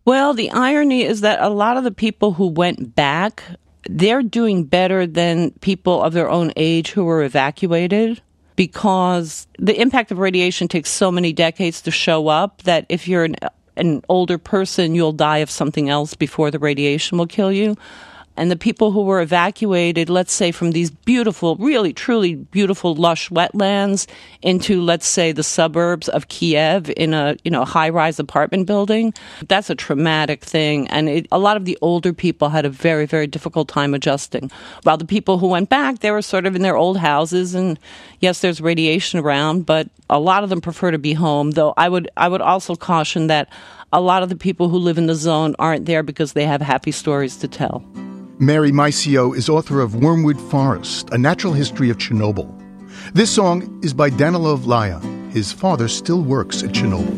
[0.05, 3.43] Well, the irony is that a lot of the people who went back
[3.91, 8.21] they're doing better than people of their own age who were evacuated
[8.57, 13.25] because the impact of radiation takes so many decades to show up that if you're
[13.25, 13.37] an,
[13.77, 17.77] an older person, you'll die of something else before the radiation will kill you
[18.37, 23.31] and the people who were evacuated, let's say from these beautiful, really truly beautiful lush
[23.31, 24.07] wetlands
[24.43, 29.15] into, let's say, the suburbs of Kiev in a, you know, high rise apartment building,
[29.49, 30.87] that's a traumatic thing.
[30.89, 34.51] And it, a lot of the older people had a very, very difficult time adjusting.
[34.83, 37.79] While the people who went back, they were sort of in their old houses and
[38.21, 41.89] yes, there's radiation around, but a lot of them prefer to be home, though I
[41.89, 43.49] would, I would also caution that
[43.93, 46.61] a lot of the people who live in the zone aren't there because they have
[46.61, 47.85] happy stories to tell.
[48.39, 52.53] Mary Mycio is author of Wormwood Forest, A Natural History of Chernobyl.
[53.15, 55.01] This song is by Danilov Laya.
[55.31, 57.15] His father still works at Chernobyl.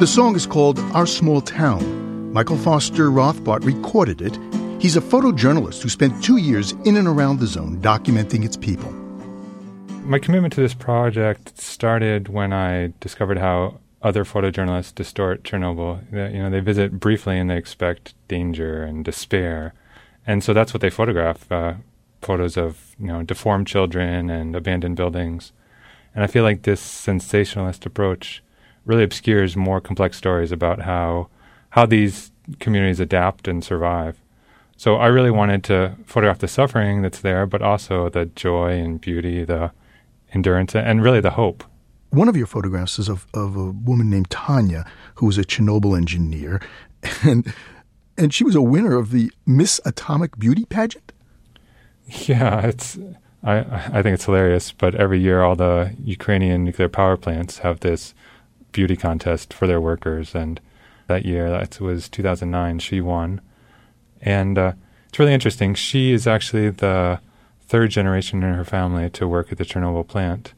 [0.00, 2.32] The song is called Our Small Town.
[2.32, 4.36] Michael Foster Rothbart recorded it.
[4.82, 8.90] He's a photojournalist who spent two years in and around the zone documenting its people.
[10.02, 16.10] My commitment to this project started when I discovered how other photojournalists distort Chernobyl.
[16.10, 19.74] They, you know, they visit briefly and they expect danger and despair,
[20.26, 21.74] and so that's what they photograph: uh,
[22.20, 25.52] photos of you know deformed children and abandoned buildings.
[26.14, 28.42] And I feel like this sensationalist approach
[28.84, 31.28] really obscures more complex stories about how
[31.70, 34.18] how these communities adapt and survive.
[34.76, 39.00] So I really wanted to photograph the suffering that's there, but also the joy and
[39.00, 39.70] beauty, the
[40.32, 41.64] endurance, and really the hope.
[42.12, 45.96] One of your photographs is of, of a woman named Tanya, who was a Chernobyl
[45.96, 46.60] engineer,
[47.22, 47.54] and
[48.18, 51.10] and she was a winner of the Miss Atomic Beauty pageant.
[52.06, 52.98] Yeah, it's
[53.42, 54.72] I I think it's hilarious.
[54.72, 58.12] But every year, all the Ukrainian nuclear power plants have this
[58.72, 60.60] beauty contest for their workers, and
[61.06, 63.40] that year, that was 2009, she won,
[64.20, 64.72] and uh,
[65.08, 65.74] it's really interesting.
[65.74, 67.20] She is actually the
[67.62, 70.52] third generation in her family to work at the Chernobyl plant,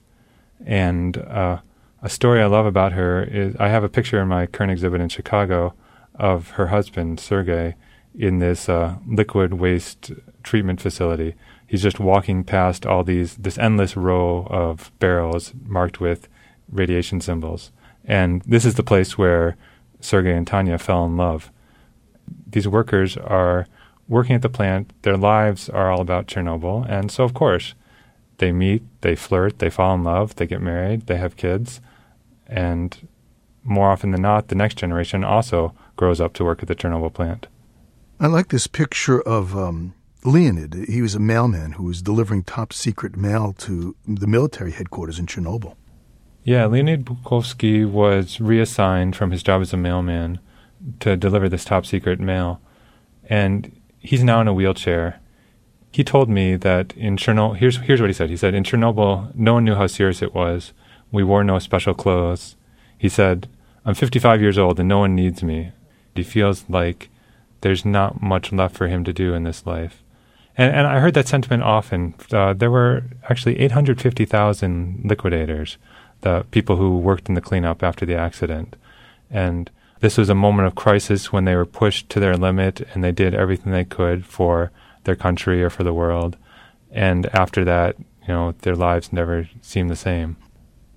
[0.64, 1.58] and uh,
[2.02, 5.00] a story I love about her is I have a picture in my current exhibit
[5.00, 5.74] in Chicago
[6.14, 7.74] of her husband Sergei
[8.14, 11.34] in this uh, liquid waste treatment facility.
[11.66, 16.28] He's just walking past all these this endless row of barrels marked with
[16.70, 17.72] radiation symbols,
[18.04, 19.56] and this is the place where
[20.00, 21.50] Sergei and Tanya fell in love.
[22.46, 23.66] These workers are
[24.08, 24.92] working at the plant.
[25.02, 27.74] Their lives are all about Chernobyl, and so of course
[28.38, 31.80] they meet, they flirt, they fall in love, they get married, they have kids,
[32.46, 33.08] and
[33.62, 37.12] more often than not, the next generation also grows up to work at the Chernobyl
[37.12, 37.46] plant.
[38.20, 39.94] I like this picture of um,
[40.24, 40.74] Leonid.
[40.88, 45.26] He was a mailman who was delivering top secret mail to the military headquarters in
[45.26, 45.76] Chernobyl.
[46.44, 50.38] Yeah, Leonid Bukovsky was reassigned from his job as a mailman
[51.00, 52.60] to deliver this top secret mail.
[53.28, 55.20] And he's now in a wheelchair.
[55.94, 58.28] He told me that in Chernobyl, here's, here's what he said.
[58.28, 60.72] He said, In Chernobyl, no one knew how serious it was.
[61.12, 62.56] We wore no special clothes.
[62.98, 63.46] He said,
[63.84, 65.70] I'm 55 years old and no one needs me.
[66.16, 67.10] He feels like
[67.60, 70.02] there's not much left for him to do in this life.
[70.58, 72.14] And, and I heard that sentiment often.
[72.32, 75.78] Uh, there were actually 850,000 liquidators,
[76.22, 78.74] the people who worked in the cleanup after the accident.
[79.30, 83.04] And this was a moment of crisis when they were pushed to their limit and
[83.04, 84.72] they did everything they could for
[85.04, 86.36] their country or for the world.
[86.90, 90.36] And after that, you know, their lives never seem the same.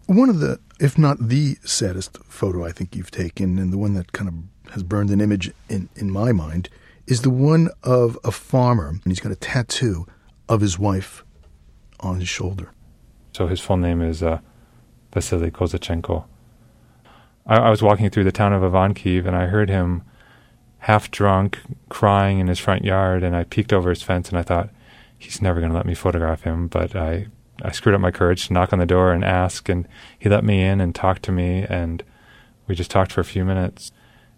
[0.06, 3.93] One of the, if not the saddest photo I think you've taken, and the one
[3.96, 6.70] that kind of has burned an image in, in my mind,
[7.08, 10.06] is the one of a farmer, and he's got a tattoo
[10.48, 11.24] of his wife
[12.00, 12.72] on his shoulder.
[13.34, 14.39] So his full name is uh,
[15.13, 16.26] Vasily Kozachenko.
[17.46, 20.04] I, I was walking through the town of Ivankiv, and I heard him
[20.88, 24.43] half drunk, crying in his front yard, and I peeked over his fence, and I
[24.43, 24.69] thought,
[25.17, 27.28] he's never going to let me photograph him, but I
[27.63, 29.88] I screwed up my courage to knock on the door and ask, and
[30.19, 32.04] he let me in and talked to me, and
[32.67, 33.91] we just talked for a few minutes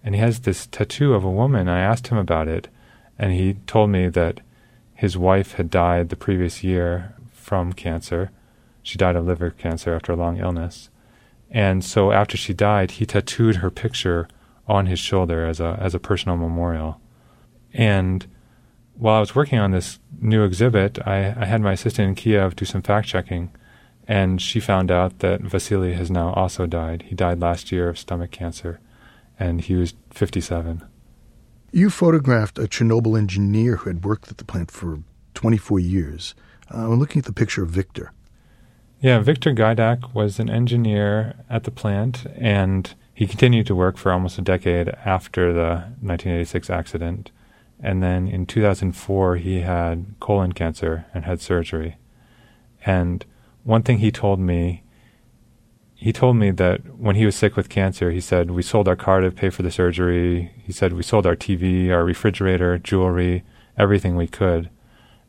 [0.04, 1.68] and he has this tattoo of a woman.
[1.68, 2.68] I asked him about it,
[3.18, 4.42] and he told me that
[4.96, 8.32] his wife had died the previous year from cancer.
[8.82, 10.90] She died of liver cancer after a long illness.
[11.52, 14.28] And so after she died, he tattooed her picture
[14.70, 17.02] on his shoulder as a as a personal memorial.
[17.74, 18.26] And
[18.96, 22.56] while I was working on this new exhibit, I, I had my assistant in Kiev
[22.56, 23.52] do some fact checking,
[24.08, 27.04] and she found out that Vasily has now also died.
[27.04, 28.80] He died last year of stomach cancer
[29.40, 30.84] and he was 57.
[31.72, 35.00] You photographed a Chernobyl engineer who had worked at the plant for
[35.36, 36.36] 24 years.
[36.72, 38.12] Uh, I'm looking at the picture of Victor.
[39.02, 44.14] Yeah, Victor Gaidak was an engineer at the plant, and he continued to work for
[44.14, 47.32] almost a decade after the 1986 accident.
[47.78, 51.98] And then in 2004, he had colon cancer and had surgery.
[52.86, 53.26] And
[53.66, 54.84] one thing he told me
[55.96, 58.96] he told me that when he was sick with cancer, he said, We sold our
[58.96, 60.54] car to pay for the surgery.
[60.56, 63.44] He said, We sold our TV, our refrigerator, jewelry,
[63.78, 64.70] everything we could.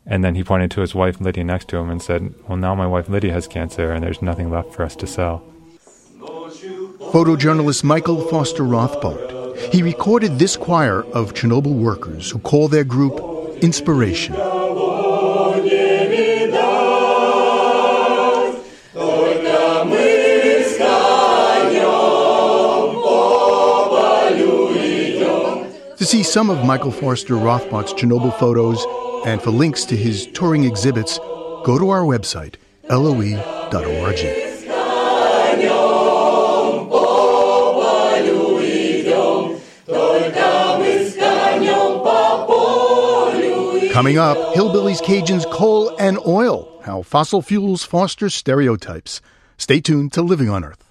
[0.05, 2.73] And then he pointed to his wife, Lydia, next to him and said, Well, now
[2.73, 5.43] my wife, Lydia, has cancer, and there's nothing left for us to sell.
[7.09, 9.57] Photojournalist Michael Forster Rothbart.
[9.73, 13.19] He recorded this choir of Chernobyl workers who call their group
[13.61, 14.33] Inspiration.
[25.97, 28.85] To see some of Michael Forster Rothbart's Chernobyl photos
[29.25, 31.17] and for links to his touring exhibits,
[31.65, 32.55] go to our website,
[32.89, 33.41] loe.org.
[44.01, 49.21] Coming up, Hillbillies, Cajuns, Coal, and Oil How Fossil Fuels Foster Stereotypes.
[49.59, 50.83] Stay tuned to Living on Earth.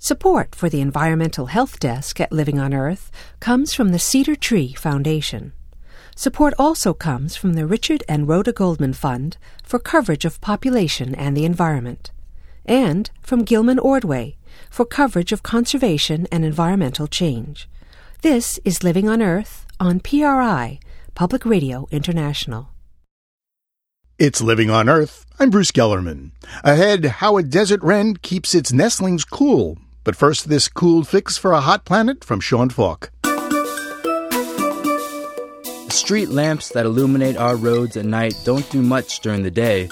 [0.00, 4.72] Support for the Environmental Health Desk at Living on Earth comes from the Cedar Tree
[4.72, 5.52] Foundation.
[6.16, 11.36] Support also comes from the Richard and Rhoda Goldman Fund for coverage of population and
[11.36, 12.10] the environment,
[12.66, 14.36] and from Gilman Ordway
[14.68, 17.68] for coverage of conservation and environmental change.
[18.22, 20.80] This is Living on Earth on PRI,
[21.18, 22.68] Public Radio International.
[24.20, 25.26] It's Living on Earth.
[25.40, 26.30] I'm Bruce Gellerman.
[26.62, 29.78] Ahead, how a desert wren keeps its nestlings cool.
[30.04, 33.10] But first, this cool fix for a hot planet from Sean Falk.
[35.90, 39.88] Street lamps that illuminate our roads at night don't do much during the day,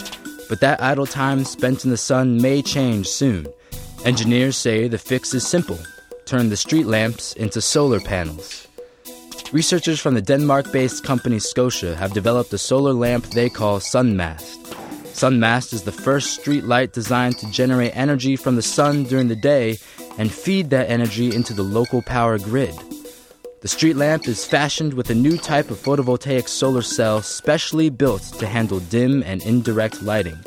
[0.48, 3.48] but that idle time spent in the sun may change soon.
[4.04, 5.80] Engineers say the fix is simple
[6.24, 8.68] turn the street lamps into solar panels.
[9.52, 14.56] Researchers from the Denmark based company Scotia have developed a solar lamp they call SunMast.
[15.14, 19.36] SunMast is the first street light designed to generate energy from the sun during the
[19.36, 19.78] day
[20.18, 22.74] and feed that energy into the local power grid.
[23.62, 28.22] The street lamp is fashioned with a new type of photovoltaic solar cell specially built
[28.40, 30.38] to handle dim and indirect lighting.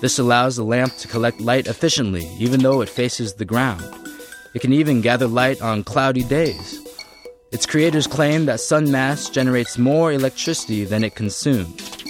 [0.00, 3.84] This allows the lamp to collect light efficiently, even though it faces the ground.
[4.52, 6.85] It can even gather light on cloudy days.
[7.56, 12.04] Its creators claim that SunMast generates more electricity than it consumes.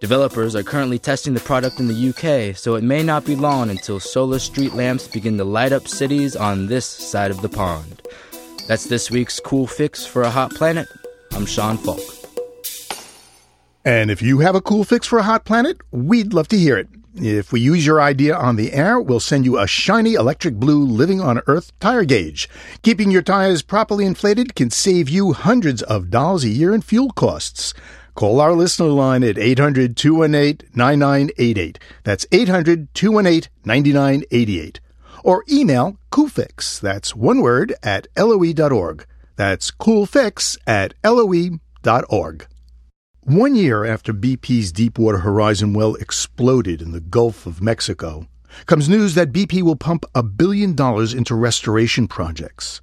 [0.00, 3.70] Developers are currently testing the product in the UK, so it may not be long
[3.70, 8.02] until solar street lamps begin to light up cities on this side of the pond.
[8.66, 10.88] That's this week's Cool Fix for a Hot Planet.
[11.30, 12.00] I'm Sean Falk.
[13.84, 16.76] And if you have a cool fix for a hot planet, we'd love to hear
[16.76, 16.88] it.
[17.16, 20.84] If we use your idea on the air, we'll send you a shiny electric blue
[20.84, 22.48] living on Earth tire gauge.
[22.82, 27.10] Keeping your tires properly inflated can save you hundreds of dollars a year in fuel
[27.10, 27.72] costs.
[28.16, 31.78] Call our listener line at 800 218 9988.
[32.02, 34.80] That's 800 218 9988.
[35.22, 39.06] Or email coolfix, that's one word, at loe.org.
[39.36, 42.46] That's coolfix at loe.org.
[43.26, 48.28] One year after BP's Deepwater Horizon well exploded in the Gulf of Mexico,
[48.66, 52.82] comes news that BP will pump a billion dollars into restoration projects.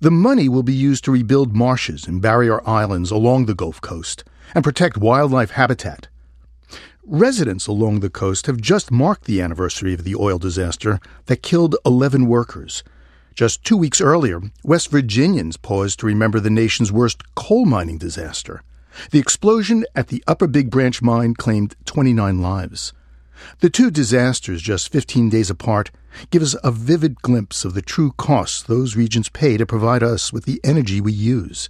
[0.00, 4.24] The money will be used to rebuild marshes and barrier islands along the Gulf Coast
[4.52, 6.08] and protect wildlife habitat.
[7.06, 11.76] Residents along the coast have just marked the anniversary of the oil disaster that killed
[11.86, 12.82] 11 workers.
[13.32, 18.64] Just two weeks earlier, West Virginians paused to remember the nation's worst coal mining disaster.
[19.10, 22.92] The explosion at the Upper Big Branch mine claimed 29 lives.
[23.60, 25.90] The two disasters, just 15 days apart,
[26.30, 30.32] give us a vivid glimpse of the true costs those regions pay to provide us
[30.32, 31.68] with the energy we use.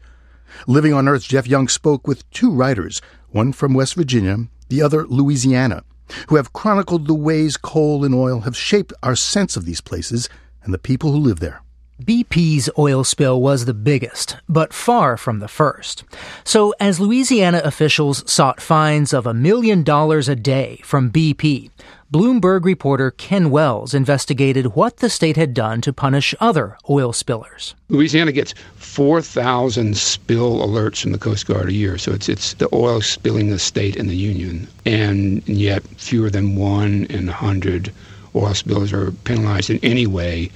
[0.67, 5.07] Living on Earth, Jeff Young spoke with two writers, one from West Virginia, the other
[5.07, 5.85] Louisiana,
[6.29, 10.29] who have chronicled the ways coal and oil have shaped our sense of these places
[10.63, 11.63] and the people who live there.
[12.03, 16.05] BP's oil spill was the biggest, but far from the first.
[16.45, 21.71] So, as Louisiana officials sought fines of a million dollars a day from BP,
[22.13, 27.75] Bloomberg reporter Ken Wells investigated what the state had done to punish other oil spillers.
[27.89, 32.69] Louisiana gets 4,000 spill alerts from the Coast Guard a year, so it's, it's the
[32.73, 34.69] oil spilling the state and the union.
[34.87, 37.93] And yet, fewer than one in a 100
[38.37, 40.53] oil spills are penalized in any way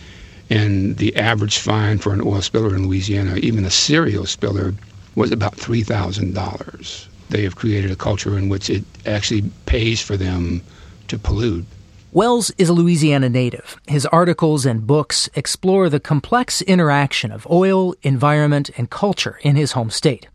[0.53, 4.74] and the average fine for an oil spiller in Louisiana, even a serial spiller,
[5.14, 7.07] was about $3,000.
[7.30, 10.61] They have created a culture in which it actually pays for them
[11.09, 11.64] to pollute.
[12.12, 13.80] Wells is a Louisiana native.
[13.86, 19.72] His articles and books explore the complex interaction of oil, environment, and culture in his
[19.72, 20.28] home state.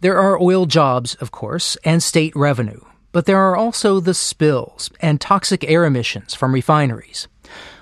[0.00, 2.80] There are oil jobs, of course, and state revenue,
[3.12, 7.28] but there are also the spills and toxic air emissions from refineries.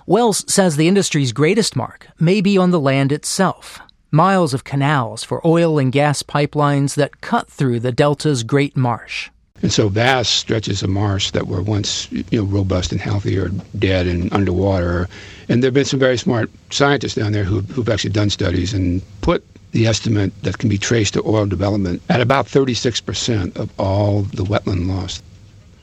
[0.08, 3.80] Wells says the industry's greatest mark may be on the land itself.
[4.12, 9.30] Miles of canals for oil and gas pipelines that cut through the Delta's Great Marsh.
[9.62, 13.50] And so vast stretches of marsh that were once you know, robust and healthy are
[13.80, 15.08] dead and underwater.
[15.48, 18.72] And there have been some very smart scientists down there who, who've actually done studies
[18.72, 23.72] and put the estimate that can be traced to oil development at about 36% of
[23.80, 25.20] all the wetland loss.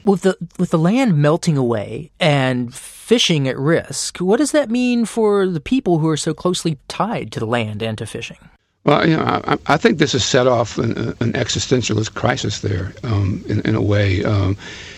[0.05, 5.05] With the with the land melting away and fishing at risk, what does that mean
[5.05, 8.37] for the people who are so closely tied to the land and to fishing?
[8.85, 10.91] Well, you know, I, I think this has set off an,
[11.21, 14.25] an existentialist crisis there, um, in, in, a way.
[14.25, 14.57] Um,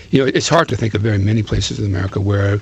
[0.09, 2.59] you know, it's hard to think of very many places in America where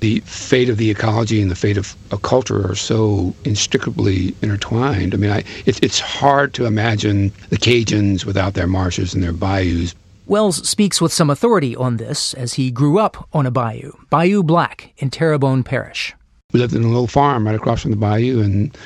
[0.00, 5.14] the fate of the ecology and the fate of a culture are so inextricably intertwined.
[5.14, 9.32] I mean, I, it, it's hard to imagine the Cajuns without their marshes and their
[9.32, 9.94] bayous.
[10.26, 14.44] Wells speaks with some authority on this as he grew up on a bayou, Bayou
[14.44, 16.14] Black in Terrebonne Parish.
[16.52, 18.76] We lived in a little farm right across from the bayou and,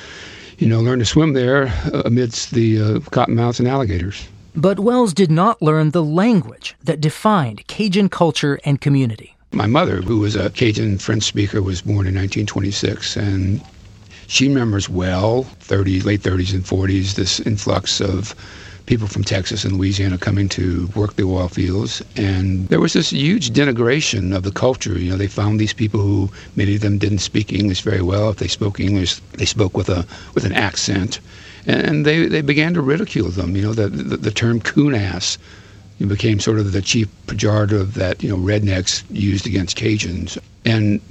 [0.57, 1.71] you know, learned to swim there
[2.05, 4.27] amidst the uh, cottonmouths and alligators.
[4.55, 9.37] But Wells did not learn the language that defined Cajun culture and community.
[9.51, 13.61] My mother, who was a Cajun French speaker, was born in 1926, and
[14.25, 18.33] she remembers well, 30s, late 30s and 40s, this influx of
[18.87, 22.01] people from Texas and Louisiana coming to work the oil fields.
[22.15, 24.97] And there was this huge denigration of the culture.
[24.97, 28.29] You know, they found these people who many of them didn't speak English very well.
[28.29, 31.19] If they spoke English, they spoke with a with an accent,
[31.67, 33.55] and they they began to ridicule them.
[33.55, 35.37] You know, the the, the term coon ass
[35.99, 40.37] became sort of the chief pejorative that you know rednecks used against Cajuns.
[40.65, 41.01] And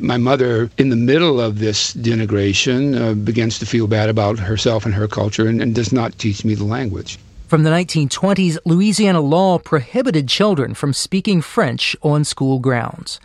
[0.00, 4.84] my mother, in the middle of this denigration, uh, begins to feel bad about herself
[4.84, 7.18] and her culture and, and does not teach me the language.
[7.46, 13.20] From the 1920s, Louisiana law prohibited children from speaking French on school grounds.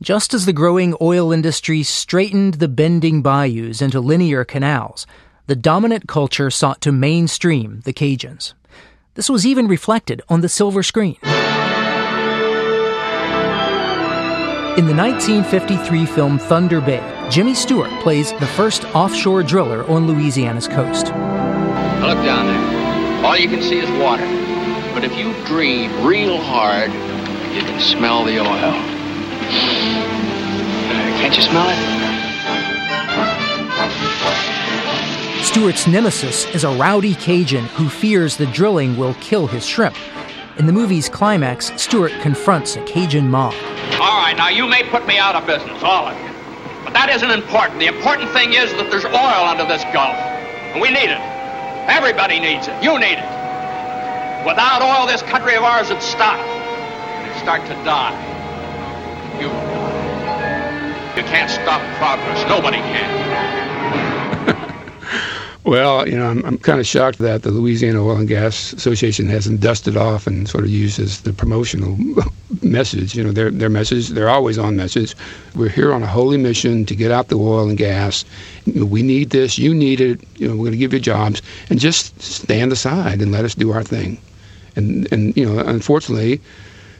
[0.00, 5.06] Just as the growing oil industry straightened the bending bayous into linear canals,
[5.46, 8.52] the dominant culture sought to mainstream the Cajuns.
[9.14, 11.16] This was even reflected on the silver screen.
[14.76, 17.00] In the 1953 film Thunder Bay,
[17.30, 21.06] Jimmy Stewart plays the first offshore driller on Louisiana's coast.
[21.06, 23.24] Look down there.
[23.24, 24.26] All you can see is water.
[24.92, 26.92] But if you breathe real hard,
[27.54, 28.72] you can smell the oil.
[31.20, 31.78] Can't you smell it?
[35.42, 39.96] Stewart's nemesis is a rowdy Cajun who fears the drilling will kill his shrimp.
[40.58, 43.52] In the movie's climax, Stewart confronts a Cajun mob.
[44.00, 46.32] All right, now you may put me out of business, all of you.
[46.82, 47.78] But that isn't important.
[47.78, 50.16] The important thing is that there's oil under this Gulf.
[50.72, 51.20] And we need it.
[51.92, 52.82] Everybody needs it.
[52.82, 53.28] You need it.
[54.48, 56.40] Without oil, this country of ours would stop.
[56.40, 58.16] It'd start to die.
[59.36, 59.52] You
[61.20, 62.48] You can't stop progress.
[62.48, 63.12] Nobody can.
[65.66, 69.26] Well, you know, I'm, I'm kind of shocked that the Louisiana Oil and Gas Association
[69.26, 71.98] hasn't dusted off and sort of used as the promotional
[72.62, 73.16] message.
[73.16, 75.16] You know, their their message, they're always on message.
[75.56, 78.24] We're here on a holy mission to get out the oil and gas.
[78.76, 79.58] We need this.
[79.58, 80.20] You need it.
[80.36, 83.56] You know, we're going to give you jobs, and just stand aside and let us
[83.56, 84.18] do our thing.
[84.76, 86.40] And and you know, unfortunately,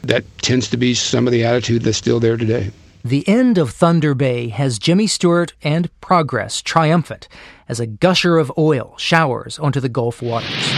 [0.03, 2.71] that tends to be some of the attitude that's still there today.
[3.05, 7.29] The end of Thunder Bay has Jimmy Stewart and progress triumphant
[7.69, 10.73] as a gusher of oil showers onto the Gulf waters.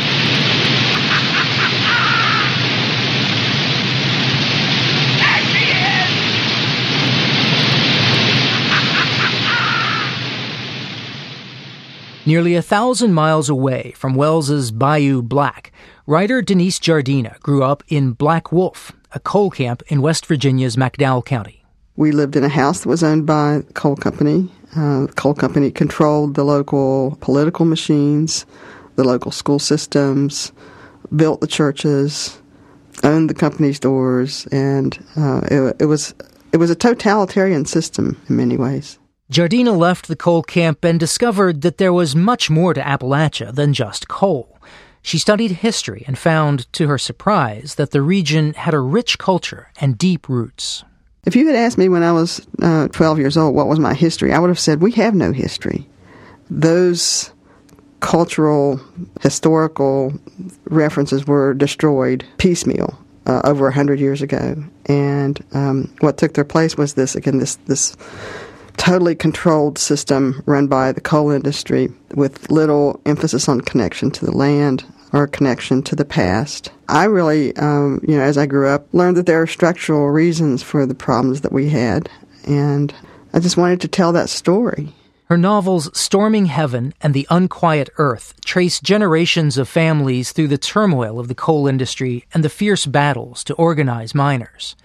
[12.26, 15.72] Nearly a thousand miles away from Wells's Bayou Black,
[16.06, 21.26] writer Denise Giardina grew up in Black Wolf, a coal camp in West Virginia's McDowell
[21.26, 21.59] County.
[22.00, 24.50] We lived in a house that was owned by the coal company.
[24.74, 28.46] Uh, the coal company controlled the local political machines,
[28.96, 30.54] the local school systems,
[31.14, 32.40] built the churches,
[33.04, 36.14] owned the company stores, and uh, it, it was
[36.54, 38.98] it was a totalitarian system in many ways.
[39.30, 43.74] Giardina left the coal camp and discovered that there was much more to Appalachia than
[43.74, 44.58] just coal.
[45.02, 49.68] She studied history and found, to her surprise, that the region had a rich culture
[49.82, 50.86] and deep roots.
[51.26, 53.94] If you had asked me when I was uh, 12 years old what was my
[53.94, 55.88] history, I would have said, We have no history.
[56.50, 57.32] Those
[58.00, 58.80] cultural,
[59.22, 60.14] historical
[60.66, 66.46] references were destroyed piecemeal uh, over a hundred years ago, and um, what took their
[66.46, 67.96] place was this again this this
[68.78, 74.32] totally controlled system run by the coal industry with little emphasis on connection to the
[74.32, 76.72] land or a connection to the past.
[76.88, 80.64] I really, um, you know, as I grew up, learned that there are structural reasons
[80.64, 82.10] for the problems that we had,
[82.46, 82.94] and
[83.34, 84.94] I just wanted to tell that story.
[85.26, 91.20] Her novels Storming Heaven and The Unquiet Earth trace generations of families through the turmoil
[91.20, 94.76] of the coal industry and the fierce battles to organize miners.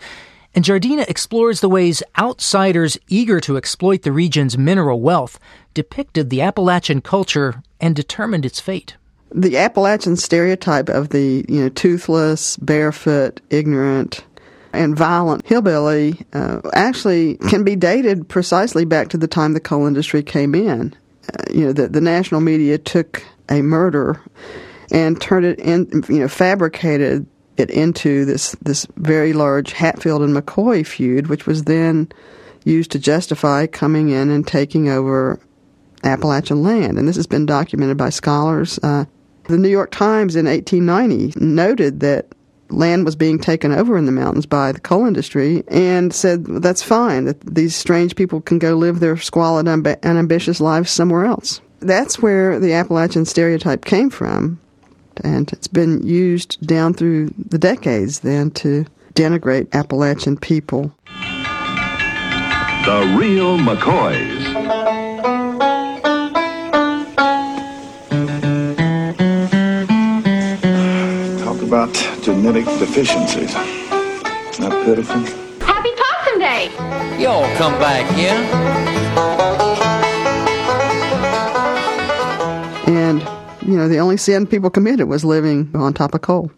[0.54, 5.38] And Giardina explores the ways outsiders eager to exploit the region's mineral wealth
[5.72, 8.96] depicted the Appalachian culture and determined its fate.
[9.37, 14.24] The Appalachian stereotype of the you know toothless, barefoot, ignorant,
[14.72, 19.87] and violent hillbilly uh, actually can be dated precisely back to the time the coal
[19.87, 20.95] industry came in.
[21.32, 24.20] Uh, you know, the, the national media took a murder
[24.93, 27.26] and turned it in, you know, fabricated
[27.57, 32.09] it into this this very large Hatfield and McCoy feud, which was then
[32.64, 35.41] used to justify coming in and taking over
[36.03, 36.99] Appalachian land.
[36.99, 38.78] And this has been documented by scholars.
[38.82, 39.05] Uh,
[39.45, 42.28] the New York Times in 1890 noted that
[42.70, 46.82] land was being taken over in the mountains by the coal industry and said that's
[46.82, 51.61] fine, that these strange people can go live their squalid, unambitious lives somewhere else.
[51.80, 54.59] That's where the Appalachian stereotype came from
[55.22, 60.92] and it's been used down through the decades then to denigrate Appalachian people.
[62.84, 64.43] The real McCoys.
[71.74, 73.50] About genetic deficiencies.
[73.50, 75.20] Isn't that pitiful?
[75.66, 76.70] Happy Possum Day!
[77.20, 78.30] Y'all come back here.
[82.86, 83.20] And,
[83.68, 86.52] you know, the only sin people committed was living on top of coal.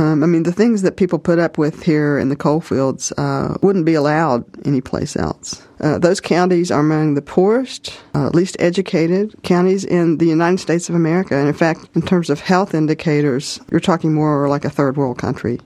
[0.00, 3.12] Um, I mean, the things that people put up with here in the coal fields
[3.18, 5.62] uh, wouldn't be allowed anyplace else.
[5.78, 10.88] Uh, those counties are among the poorest, uh, least educated counties in the United States
[10.88, 11.36] of America.
[11.36, 15.18] And in fact, in terms of health indicators, you're talking more like a third world
[15.18, 15.60] country.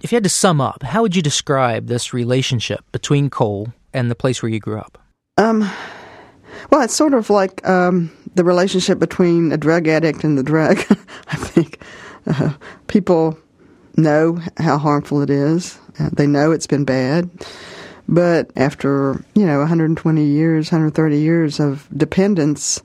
[0.00, 4.12] If you had to sum up, how would you describe this relationship between coal and
[4.12, 4.96] the place where you grew up?
[5.38, 5.68] Um,
[6.70, 10.78] well, it's sort of like um, the relationship between a drug addict and the drug.
[11.28, 11.80] I think
[12.28, 12.52] uh,
[12.86, 13.36] people
[13.96, 15.78] know how harmful it is.
[15.98, 17.30] Uh, they know it's been bad.
[18.08, 22.82] But after, you know, 120 years, 130 years of dependence,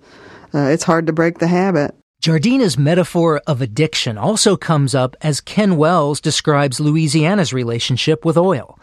[0.54, 1.96] uh, it's hard to break the habit.
[2.22, 8.80] Giardina's metaphor of addiction also comes up as Ken Wells describes Louisiana's relationship with oil.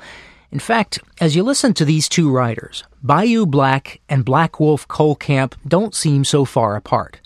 [0.51, 5.14] In fact, as you listen to these two writers, Bayou Black and Black Wolf Coal
[5.14, 7.20] Camp don't seem so far apart.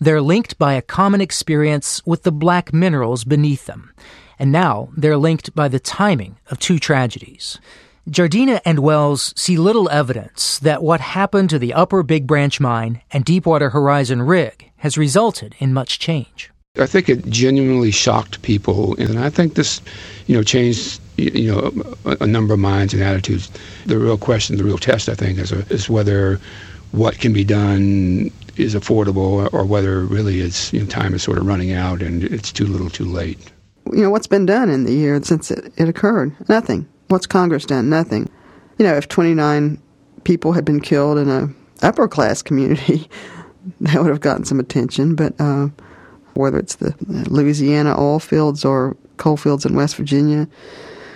[0.00, 3.92] They're linked by a common experience with the black minerals beneath them
[4.42, 7.60] and now they're linked by the timing of two tragedies.
[8.10, 13.02] Giardina and Wells see little evidence that what happened to the Upper Big Branch mine
[13.12, 16.50] and Deepwater Horizon rig has resulted in much change.
[16.76, 19.80] I think it genuinely shocked people, and I think this,
[20.26, 21.70] you know, changed you know
[22.04, 23.48] a, a number of minds and attitudes.
[23.86, 26.40] The real question, the real test, I think, is, a, is whether
[26.90, 31.38] what can be done is affordable, or whether really it's you know, time is sort
[31.38, 33.38] of running out and it's too little, too late
[33.86, 36.34] you know, what's been done in the year since it, it occurred?
[36.48, 36.88] Nothing.
[37.08, 37.88] What's Congress done?
[37.88, 38.28] Nothing.
[38.78, 39.80] You know, if 29
[40.24, 41.48] people had been killed in a
[41.82, 43.08] upper class community,
[43.80, 45.14] that would have gotten some attention.
[45.14, 45.68] But uh,
[46.34, 50.48] whether it's the Louisiana oil fields or coal fields in West Virginia,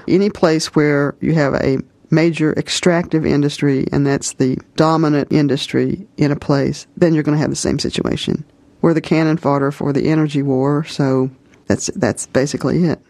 [0.08, 1.78] any place where you have a
[2.10, 7.40] major extractive industry and that's the dominant industry in a place, then you're going to
[7.40, 8.44] have the same situation.
[8.80, 11.30] We're the cannon fodder for the energy war, so
[11.66, 13.00] that's that's basically it.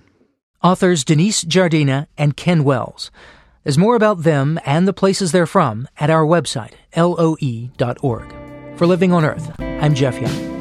[0.62, 3.10] Authors Denise Giardina and Ken Wells.
[3.62, 8.34] There's more about them and the places they're from at our website, loe.org.
[8.78, 10.55] For Living on Earth, I'm Jeff Young.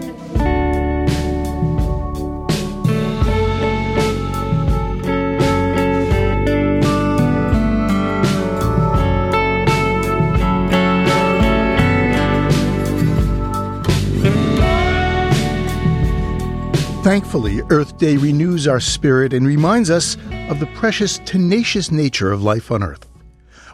[17.06, 20.18] Thankfully, Earth Day renews our spirit and reminds us
[20.50, 23.08] of the precious, tenacious nature of life on Earth.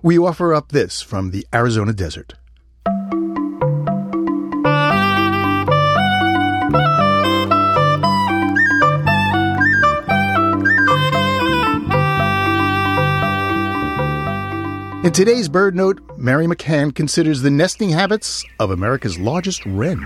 [0.03, 2.33] We offer up this from the Arizona desert.
[15.05, 20.05] In today's BirdNote, Mary McCann considers the nesting habits of America's largest wren.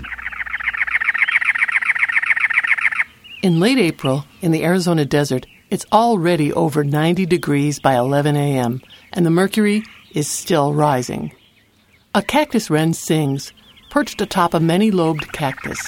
[3.42, 8.80] In late April, in the Arizona desert, it's already over 90 degrees by 11 a.m.,
[9.12, 9.82] and the mercury
[10.12, 11.32] is still rising.
[12.14, 13.52] A cactus wren sings,
[13.90, 15.78] perched atop a many lobed cactus.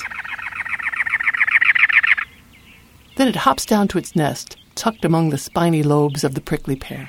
[3.17, 6.77] Then it hops down to its nest, tucked among the spiny lobes of the prickly
[6.77, 7.09] pear.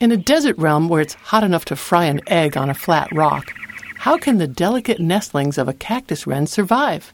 [0.00, 3.08] In a desert realm where it's hot enough to fry an egg on a flat
[3.12, 3.52] rock,
[3.96, 7.12] how can the delicate nestlings of a cactus wren survive?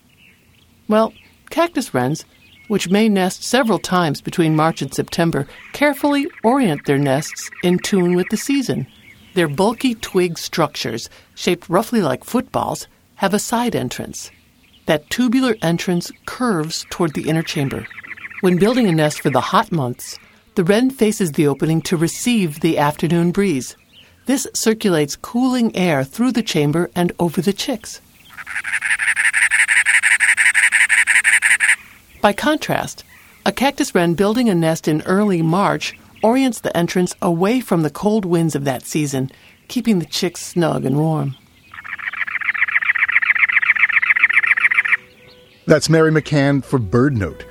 [0.88, 1.14] Well,
[1.50, 2.24] Cactus wrens,
[2.68, 8.16] which may nest several times between March and September, carefully orient their nests in tune
[8.16, 8.86] with the season.
[9.34, 12.86] Their bulky twig structures, shaped roughly like footballs,
[13.16, 14.30] have a side entrance.
[14.86, 17.86] That tubular entrance curves toward the inner chamber.
[18.40, 20.18] When building a nest for the hot months,
[20.54, 23.76] the wren faces the opening to receive the afternoon breeze.
[24.26, 28.00] This circulates cooling air through the chamber and over the chicks.
[32.24, 33.04] By contrast,
[33.44, 37.90] a cactus wren building a nest in early March orients the entrance away from the
[37.90, 39.30] cold winds of that season,
[39.68, 41.36] keeping the chicks snug and warm.
[45.66, 47.42] That's Mary McCann for BirdNote.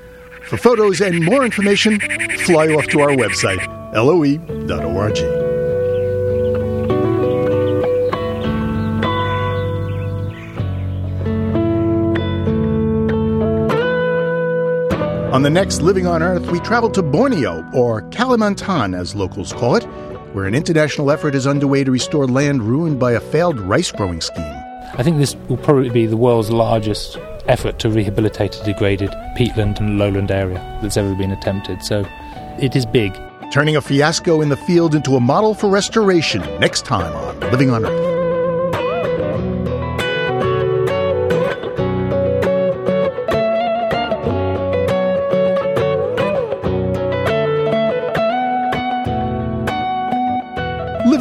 [0.45, 1.99] For photos and more information,
[2.39, 3.63] fly off to our website,
[3.93, 5.42] loe.org.
[15.33, 19.75] On the next Living on Earth, we travel to Borneo, or Kalimantan as locals call
[19.75, 19.83] it,
[20.35, 24.21] where an international effort is underway to restore land ruined by a failed rice growing
[24.21, 24.55] scheme.
[24.93, 27.17] I think this will probably be the world's largest
[27.47, 31.83] effort to rehabilitate a degraded peatland and lowland area that's ever been attempted.
[31.83, 32.05] So
[32.59, 33.19] it is big.
[33.51, 37.71] Turning a fiasco in the field into a model for restoration next time on Living
[37.71, 38.12] on Earth.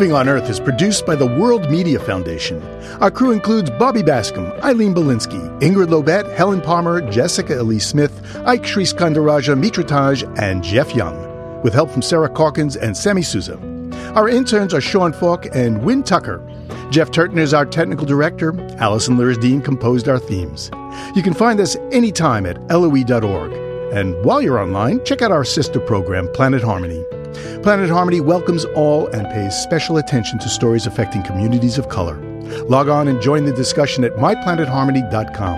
[0.03, 2.61] Living on Earth is produced by the World Media Foundation.
[3.01, 8.13] Our crew includes Bobby Bascomb, Eileen Bolinsky, Ingrid Lobet, Helen Palmer, Jessica Elise Smith,
[8.45, 13.57] Ike Sriskandarajah Mitrataj, and Jeff Young, with help from Sarah Calkins and Sammy Souza.
[14.17, 16.45] Our interns are Sean Falk and Wynn Tucker.
[16.91, 18.53] Jeff Turton is our technical director.
[18.79, 20.69] Allison Lirish Dean composed our themes.
[21.15, 23.53] You can find us anytime at loe.org.
[23.93, 27.05] And while you're online, check out our sister program, Planet Harmony.
[27.63, 32.17] Planet Harmony welcomes all and pays special attention to stories affecting communities of color.
[32.69, 35.57] Log on and join the discussion at myplanetharmony.com.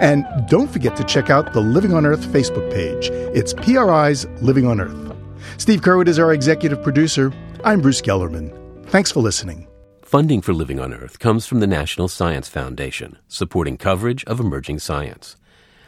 [0.00, 3.10] And don't forget to check out the Living on Earth Facebook page.
[3.34, 5.16] It's PRI's Living on Earth.
[5.58, 7.32] Steve Curwood is our executive producer.
[7.64, 8.86] I'm Bruce Gellerman.
[8.86, 9.66] Thanks for listening.
[10.02, 14.78] Funding for Living on Earth comes from the National Science Foundation, supporting coverage of emerging
[14.78, 15.36] science,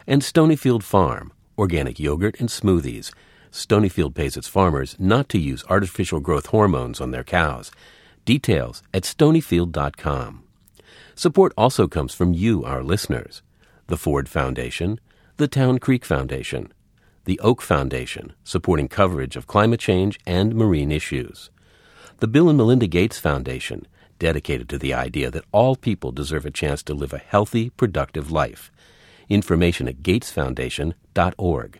[0.07, 3.11] and Stonyfield Farm, organic yogurt and smoothies
[3.55, 7.71] Stonyfield pays its farmers not to use artificial growth hormones on their cows.
[8.25, 10.43] Details at stonyfield.com.
[11.15, 13.41] Support also comes from you, our listeners.
[13.87, 14.99] The Ford Foundation,
[15.37, 16.73] the Town Creek Foundation,
[17.23, 21.49] the Oak Foundation, supporting coverage of climate change and marine issues.
[22.17, 23.87] The Bill and Melinda Gates Foundation,
[24.19, 28.31] dedicated to the idea that all people deserve a chance to live a healthy, productive
[28.31, 28.69] life.
[29.29, 31.79] Information at gatesfoundation.org